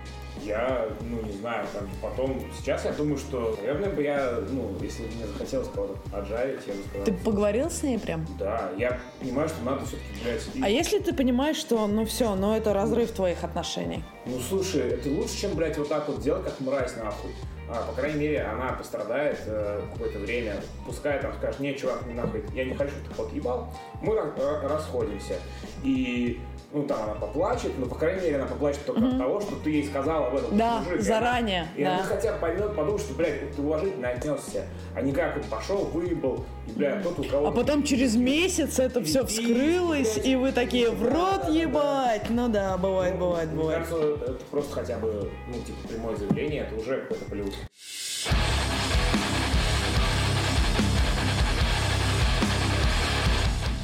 [0.42, 5.04] я, ну, не знаю, бы потом, сейчас я думаю, что, наверное, бы я, ну, если
[5.04, 8.26] бы мне захотелось кого-то отжарить, я бы сказал, Ты поговорил с ней прям?
[8.38, 12.34] да, я понимаю, что надо все-таки, блядь, и- А если ты понимаешь, что ну все,
[12.34, 14.02] ну это разрыв твоих отношений?
[14.26, 17.30] Ну слушай, это лучше, чем, блядь, вот так вот делать, как мразь, нахуй.
[17.76, 20.54] А, по крайней мере, она пострадает э, какое-то время.
[20.86, 23.68] Пускай там скажет, не, чувак, нахуй, я не хочу, ты подъебал.
[24.00, 25.34] Мы ра- расходимся.
[25.82, 26.40] И,
[26.74, 29.70] ну, там она поплачет, но, по крайней мере, она поплачет только от того, что ты
[29.70, 30.56] ей сказал об этом.
[30.56, 30.98] Да, мужик.
[30.98, 32.02] И заранее, И она да.
[32.02, 34.64] хотя бы поймет, подумает, что, блядь, ты уважительно отнесся.
[34.94, 38.80] А не как он пошел, выебал, и, блядь, тот у кого А потом через месяц
[38.80, 42.28] это все вскрылось, и вы такие в рот ебать.
[42.28, 43.86] Ну да, бывает, бывает, Мне бывает.
[43.88, 47.54] кажется, это просто хотя бы, ну, типа, прямое заявление, это уже какой-то плюс.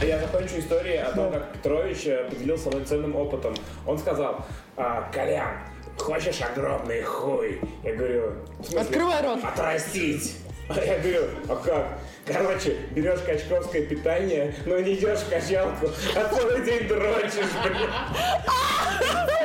[0.03, 3.55] Я закончу историю о том, как Петрович э, поделился мной ценным опытом.
[3.87, 4.47] Он сказал,
[4.77, 5.59] а, Колян,
[5.99, 7.61] хочешь огромный хуй?
[7.85, 9.45] Я говорю, смысле, Открывай рот.
[9.45, 10.37] Отрастить.
[10.71, 11.99] А я говорю, а как?
[12.25, 17.91] Короче, берешь качковское питание, но не идешь в качалку, а целый день дрочишь, блин.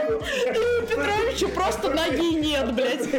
[0.08, 3.10] У Петровича просто ноги нет, блядь.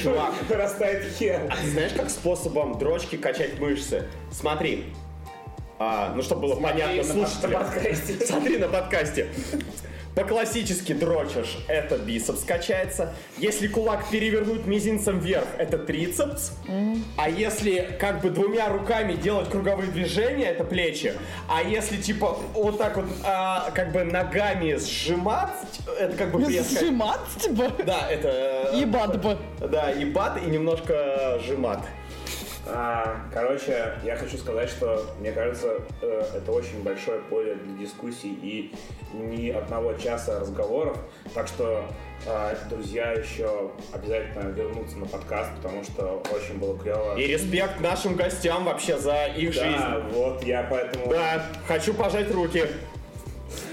[0.00, 0.34] Чувак.
[0.48, 1.40] Растает хер.
[1.50, 4.04] А ты знаешь, как способом дрочки качать мышцы?
[4.30, 4.92] Смотри.
[5.84, 7.64] А, ну, чтобы было понятно на слушателям.
[7.64, 8.26] подкасте.
[8.26, 9.26] Смотри на подкасте.
[10.14, 13.14] По-классически дрочишь, это бицепс качается.
[13.38, 16.52] Если кулак перевернуть мизинцем вверх, это трицепс.
[17.16, 21.14] А если как бы двумя руками делать круговые движения, это плечи.
[21.48, 25.48] А если типа вот так вот а, как бы ногами сжимать,
[25.98, 26.78] это как бы пресс.
[26.78, 27.72] Сжимат, типа?
[27.82, 28.28] Да, это...
[28.74, 29.38] э, Ебат бы.
[29.60, 31.80] Да, и бат, и немножко жимат.
[32.66, 38.32] А, короче, я хочу сказать, что мне кажется, э, это очень большое поле для дискуссий
[38.32, 38.74] и
[39.12, 40.96] ни одного часа разговоров.
[41.34, 41.84] Так что,
[42.24, 47.16] э, друзья, еще обязательно вернуться на подкаст, потому что очень было клево.
[47.16, 50.14] И респект нашим гостям вообще за их Да, жизнь.
[50.16, 51.08] вот я поэтому...
[51.08, 52.64] Да, хочу пожать руки.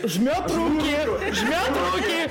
[0.04, 0.96] Жмет руки,
[1.32, 2.30] жмет руки,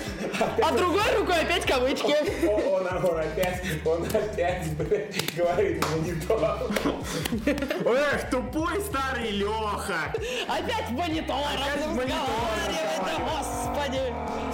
[0.62, 2.14] а другой рукой опять кавычки.
[2.46, 6.70] Он, он, он опять, он опять, блядь, говорит в монитор.
[7.84, 10.12] Эх, тупой старый Леха!
[10.48, 12.18] Опять монитор Опять монитор
[13.18, 14.00] господи.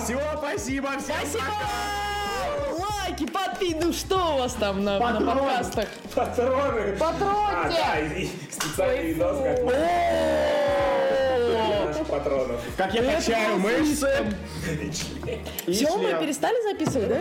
[0.02, 1.44] Все, спасибо, всем Спасибо!
[1.44, 2.84] пока!
[3.06, 5.40] Лайки, подпи, ну что у вас там на, на Патроны.
[5.40, 5.88] подкастах?
[6.14, 6.80] Патроны.
[6.80, 7.78] А, Патроньте!
[7.78, 9.64] да, специальный видос, как
[12.14, 12.60] патронов.
[12.76, 14.08] Как я качаю мышцы.
[15.66, 17.20] Все, мы перестали записывать, да?